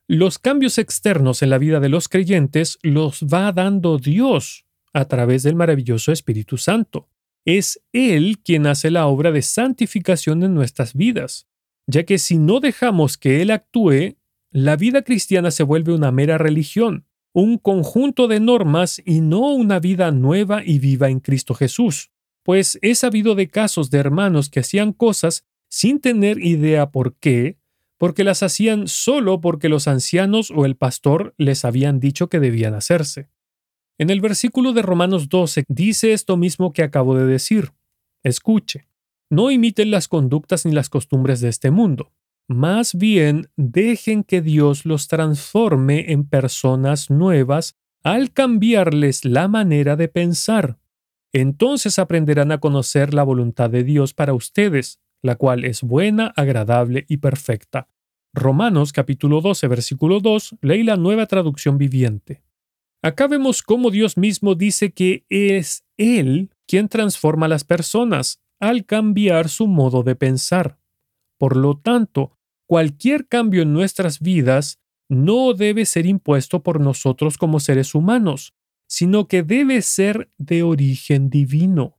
los 0.08 0.40
cambios 0.40 0.78
externos 0.80 1.44
en 1.44 1.52
la 1.52 1.60
vida 1.60 1.80
de 1.80 1.90
los 1.90 2.08
creyentes 2.10 2.80
los 2.82 3.24
va 3.24 3.52
dando 3.52 4.00
Dios 4.00 4.66
a 4.94 5.06
través 5.06 5.44
del 5.44 5.56
maravilloso 5.56 6.12
Espíritu 6.12 6.58
Santo. 6.58 7.10
Es 7.46 7.82
Él 7.94 8.40
quien 8.44 8.68
hace 8.68 8.92
la 8.92 9.08
obra 9.08 9.32
de 9.32 9.42
santificación 9.42 10.44
en 10.44 10.54
nuestras 10.54 10.94
vidas, 10.94 11.48
ya 11.88 12.04
que 12.04 12.18
si 12.18 12.38
no 12.38 12.60
dejamos 12.60 13.18
que 13.18 13.42
Él 13.42 13.52
actúe, 13.52 14.18
la 14.52 14.76
vida 14.76 15.04
cristiana 15.04 15.52
se 15.52 15.64
vuelve 15.64 15.94
una 15.94 16.12
mera 16.12 16.38
religión, 16.38 17.06
un 17.34 17.58
conjunto 17.58 18.28
de 18.28 18.40
normas 18.40 19.02
y 19.06 19.22
no 19.22 19.54
una 19.54 19.80
vida 19.80 20.12
nueva 20.12 20.64
y 20.66 20.80
viva 20.80 21.10
en 21.10 21.20
Cristo 21.20 21.54
Jesús, 21.54 22.12
pues 22.44 22.80
he 22.82 22.96
sabido 22.96 23.36
de 23.36 23.48
casos 23.48 23.90
de 23.92 24.00
hermanos 24.00 24.50
que 24.50 24.62
hacían 24.62 24.94
cosas 24.94 25.46
sin 25.70 26.00
tener 26.00 26.44
idea 26.44 26.90
por 26.90 27.16
qué, 27.16 27.58
porque 27.98 28.24
las 28.24 28.44
hacían 28.44 28.88
solo 28.88 29.42
porque 29.42 29.70
los 29.70 29.88
ancianos 29.88 30.52
o 30.52 30.66
el 30.66 30.76
pastor 30.76 31.36
les 31.38 31.66
habían 31.66 32.00
dicho 32.00 32.28
que 32.30 32.40
debían 32.40 32.74
hacerse. 32.74 33.30
En 34.00 34.10
el 34.10 34.22
versículo 34.22 34.72
de 34.72 34.82
Romanos 34.82 35.28
12 35.28 35.66
dice 35.68 36.14
esto 36.14 36.38
mismo 36.38 36.72
que 36.72 36.84
acabo 36.84 37.16
de 37.16 37.26
decir. 37.26 37.74
Escuche, 38.24 38.88
no 39.30 39.52
imiten 39.52 39.92
las 39.92 40.08
conductas 40.08 40.66
ni 40.66 40.72
las 40.72 40.88
costumbres 40.88 41.42
de 41.42 41.50
este 41.50 41.70
mundo. 41.70 42.14
Más 42.48 42.96
bien, 42.96 43.50
dejen 43.58 44.24
que 44.24 44.42
Dios 44.42 44.86
los 44.86 45.10
transforme 45.10 46.14
en 46.14 46.24
personas 46.24 47.10
nuevas 47.10 47.76
al 48.02 48.32
cambiarles 48.32 49.26
la 49.26 49.50
manera 49.50 49.98
de 49.98 50.08
pensar. 50.08 50.80
Entonces 51.34 52.00
aprenderán 52.00 52.54
a 52.54 52.60
conocer 52.60 53.14
la 53.14 53.24
voluntad 53.24 53.70
de 53.70 53.84
Dios 53.84 54.14
para 54.14 54.34
ustedes, 54.34 55.02
la 55.22 55.36
cual 55.36 55.66
es 55.66 55.84
buena, 55.84 56.28
agradable 56.38 57.06
y 57.10 57.18
perfecta. 57.18 57.90
Romanos 58.34 58.94
capítulo 58.94 59.42
12 59.42 59.68
versículo 59.68 60.22
2, 60.22 60.56
leí 60.62 60.84
la 60.84 60.96
nueva 60.96 61.26
traducción 61.26 61.78
viviente. 61.78 62.42
Acá 63.02 63.28
vemos 63.28 63.62
cómo 63.62 63.92
Dios 63.92 64.18
mismo 64.18 64.56
dice 64.56 64.92
que 64.92 65.26
es 65.30 65.86
Él 65.98 66.52
quien 66.68 66.90
transforma 66.90 67.46
a 67.46 67.50
las 67.50 67.64
personas 67.64 68.42
al 68.60 68.86
cambiar 68.86 69.48
su 69.48 69.68
modo 69.68 70.04
de 70.04 70.16
pensar. 70.16 70.80
Por 71.38 71.56
lo 71.56 71.78
tanto, 71.78 72.38
cualquier 72.68 73.28
cambio 73.28 73.62
en 73.62 73.72
nuestras 73.72 74.20
vidas 74.20 74.80
no 75.08 75.54
debe 75.54 75.86
ser 75.86 76.06
impuesto 76.06 76.62
por 76.62 76.82
nosotros 76.82 77.38
como 77.38 77.62
seres 77.62 77.96
humanos, 77.96 78.54
sino 78.86 79.28
que 79.28 79.44
debe 79.44 79.82
ser 79.82 80.30
de 80.38 80.64
origen 80.64 81.30
divino. 81.30 81.98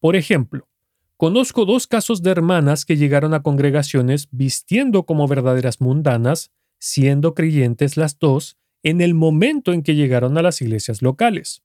Por 0.00 0.16
ejemplo, 0.16 0.68
conozco 1.16 1.64
dos 1.64 1.86
casos 1.86 2.22
de 2.22 2.32
hermanas 2.32 2.84
que 2.84 2.96
llegaron 2.96 3.32
a 3.32 3.42
congregaciones 3.42 4.28
vistiendo 4.32 5.06
como 5.06 5.28
verdaderas 5.28 5.80
mundanas, 5.80 6.50
siendo 6.78 7.34
creyentes 7.34 7.96
las 7.96 8.18
dos, 8.18 8.58
en 8.86 9.00
el 9.00 9.14
momento 9.14 9.72
en 9.72 9.82
que 9.82 9.96
llegaron 9.96 10.38
a 10.38 10.42
las 10.42 10.62
iglesias 10.62 11.02
locales. 11.02 11.64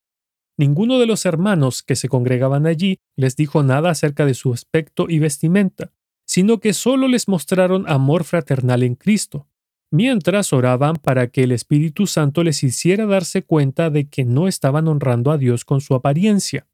Ninguno 0.58 0.98
de 0.98 1.06
los 1.06 1.28
hermanos 1.28 1.84
que 1.84 1.96
se 1.96 2.10
congregaban 2.10 2.66
allí 2.66 2.98
les 3.16 3.36
dijo 3.36 3.62
nada 3.62 3.92
acerca 3.92 4.26
de 4.26 4.34
su 4.34 4.52
aspecto 4.52 5.06
y 5.08 5.20
vestimenta, 5.20 5.92
sino 6.26 6.60
que 6.60 6.74
solo 6.74 7.08
les 7.08 7.28
mostraron 7.28 7.88
amor 7.88 8.24
fraternal 8.24 8.82
en 8.82 8.96
Cristo, 8.96 9.48
mientras 9.92 10.52
oraban 10.52 10.96
para 10.96 11.28
que 11.28 11.44
el 11.44 11.52
Espíritu 11.52 12.08
Santo 12.08 12.44
les 12.44 12.64
hiciera 12.64 13.06
darse 13.06 13.44
cuenta 13.44 13.92
de 13.92 14.10
que 14.10 14.26
no 14.26 14.48
estaban 14.48 14.88
honrando 14.88 15.30
a 15.30 15.38
Dios 15.38 15.64
con 15.64 15.80
su 15.80 15.94
apariencia. 15.94 16.68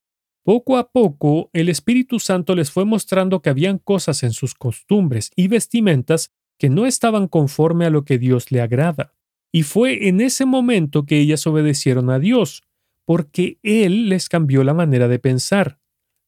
Poco 0.44 0.78
a 0.78 0.92
poco, 0.92 1.50
el 1.52 1.68
Espíritu 1.68 2.20
Santo 2.22 2.56
les 2.56 2.72
fue 2.72 2.86
mostrando 2.86 3.42
que 3.42 3.50
habían 3.50 3.80
cosas 3.80 4.24
en 4.24 4.32
sus 4.32 4.56
costumbres 4.56 5.30
y 5.36 5.50
vestimentas 5.50 6.32
que 6.58 6.70
no 6.70 6.86
estaban 6.86 7.28
conforme 7.28 7.86
a 7.86 7.90
lo 7.90 8.06
que 8.06 8.18
Dios 8.18 8.50
le 8.50 8.62
agrada. 8.62 9.17
Y 9.52 9.64
fue 9.64 10.08
en 10.08 10.22
ese 10.22 10.46
momento 10.46 11.06
que 11.06 11.20
ellas 11.20 11.48
obedecieron 11.48 12.10
a 12.10 12.20
Dios, 12.20 12.64
porque 13.06 13.60
Él 13.64 14.10
les 14.10 14.30
cambió 14.30 14.64
la 14.64 14.74
manera 14.74 15.08
de 15.08 15.20
pensar, 15.20 15.80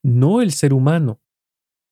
no 0.02 0.42
el 0.42 0.52
ser 0.52 0.74
humano. 0.74 1.22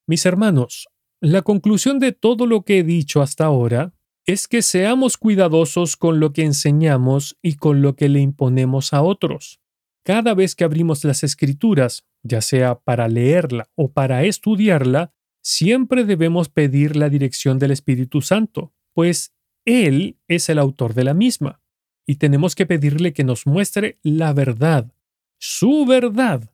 Mis 0.07 0.25
hermanos, 0.25 0.87
la 1.19 1.41
conclusión 1.41 1.99
de 1.99 2.11
todo 2.11 2.45
lo 2.45 2.63
que 2.63 2.79
he 2.79 2.83
dicho 2.83 3.21
hasta 3.21 3.45
ahora 3.45 3.93
es 4.25 4.47
que 4.47 4.61
seamos 4.61 5.17
cuidadosos 5.17 5.95
con 5.95 6.19
lo 6.19 6.33
que 6.33 6.43
enseñamos 6.43 7.37
y 7.41 7.55
con 7.55 7.81
lo 7.81 7.95
que 7.95 8.09
le 8.09 8.19
imponemos 8.19 8.93
a 8.93 9.01
otros. 9.01 9.59
Cada 10.03 10.33
vez 10.33 10.55
que 10.55 10.63
abrimos 10.63 11.03
las 11.03 11.23
escrituras, 11.23 12.05
ya 12.23 12.41
sea 12.41 12.79
para 12.79 13.07
leerla 13.07 13.69
o 13.75 13.91
para 13.91 14.23
estudiarla, 14.23 15.13
siempre 15.41 16.03
debemos 16.03 16.49
pedir 16.49 16.95
la 16.95 17.09
dirección 17.09 17.57
del 17.57 17.71
Espíritu 17.71 18.21
Santo, 18.21 18.73
pues 18.93 19.33
Él 19.67 20.15
es 20.30 20.47
el 20.47 20.60
autor 20.60 20.93
de 20.93 21.03
la 21.03 21.13
misma 21.13 21.60
y 22.08 22.15
tenemos 22.15 22.56
que 22.56 22.65
pedirle 22.65 23.12
que 23.12 23.25
nos 23.25 23.45
muestre 23.45 23.99
la 24.01 24.32
verdad, 24.32 24.93
su 25.39 25.86
verdad, 25.86 26.49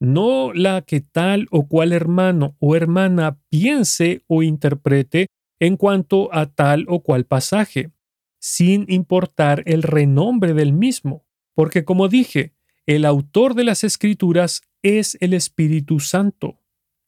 no 0.00 0.52
la 0.52 0.82
que 0.82 1.00
tal 1.00 1.46
o 1.52 1.68
cual 1.68 1.92
hermano 1.92 2.56
o 2.58 2.74
hermana 2.74 3.38
piense 3.48 4.24
o 4.26 4.42
interprete 4.42 5.28
en 5.60 5.76
cuanto 5.76 6.34
a 6.34 6.46
tal 6.46 6.84
o 6.88 7.00
cual 7.00 7.26
pasaje, 7.26 7.92
sin 8.40 8.86
importar 8.88 9.62
el 9.66 9.84
renombre 9.84 10.52
del 10.52 10.72
mismo, 10.72 11.24
porque 11.54 11.84
como 11.84 12.08
dije, 12.08 12.54
el 12.86 13.04
autor 13.04 13.54
de 13.54 13.62
las 13.64 13.84
escrituras 13.84 14.62
es 14.82 15.16
el 15.20 15.32
Espíritu 15.32 16.00
Santo. 16.00 16.60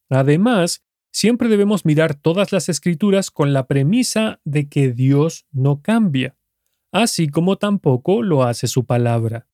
Además, 0.08 0.84
siempre 1.12 1.48
debemos 1.48 1.84
mirar 1.84 2.14
todas 2.14 2.52
las 2.52 2.68
escrituras 2.68 3.30
con 3.30 3.52
la 3.52 3.66
premisa 3.66 4.40
de 4.44 4.68
que 4.68 4.92
Dios 4.92 5.46
no 5.52 5.82
cambia 5.82 6.36
así 6.92 7.28
como 7.28 7.56
tampoco 7.56 8.22
lo 8.22 8.44
hace 8.44 8.66
su 8.66 8.84
palabra. 8.84 9.46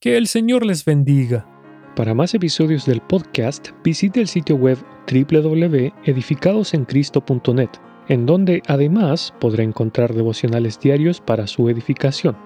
Que 0.00 0.16
el 0.16 0.26
Señor 0.26 0.66
les 0.66 0.84
bendiga. 0.84 1.46
Para 1.94 2.14
más 2.14 2.34
episodios 2.34 2.84
del 2.84 3.00
podcast, 3.00 3.68
visite 3.82 4.20
el 4.20 4.28
sitio 4.28 4.56
web 4.56 4.76
www.edificadosencristo.net, 5.10 7.70
en 8.08 8.26
donde 8.26 8.62
además 8.66 9.32
podrá 9.40 9.62
encontrar 9.62 10.12
devocionales 10.14 10.78
diarios 10.78 11.22
para 11.22 11.46
su 11.46 11.70
edificación. 11.70 12.36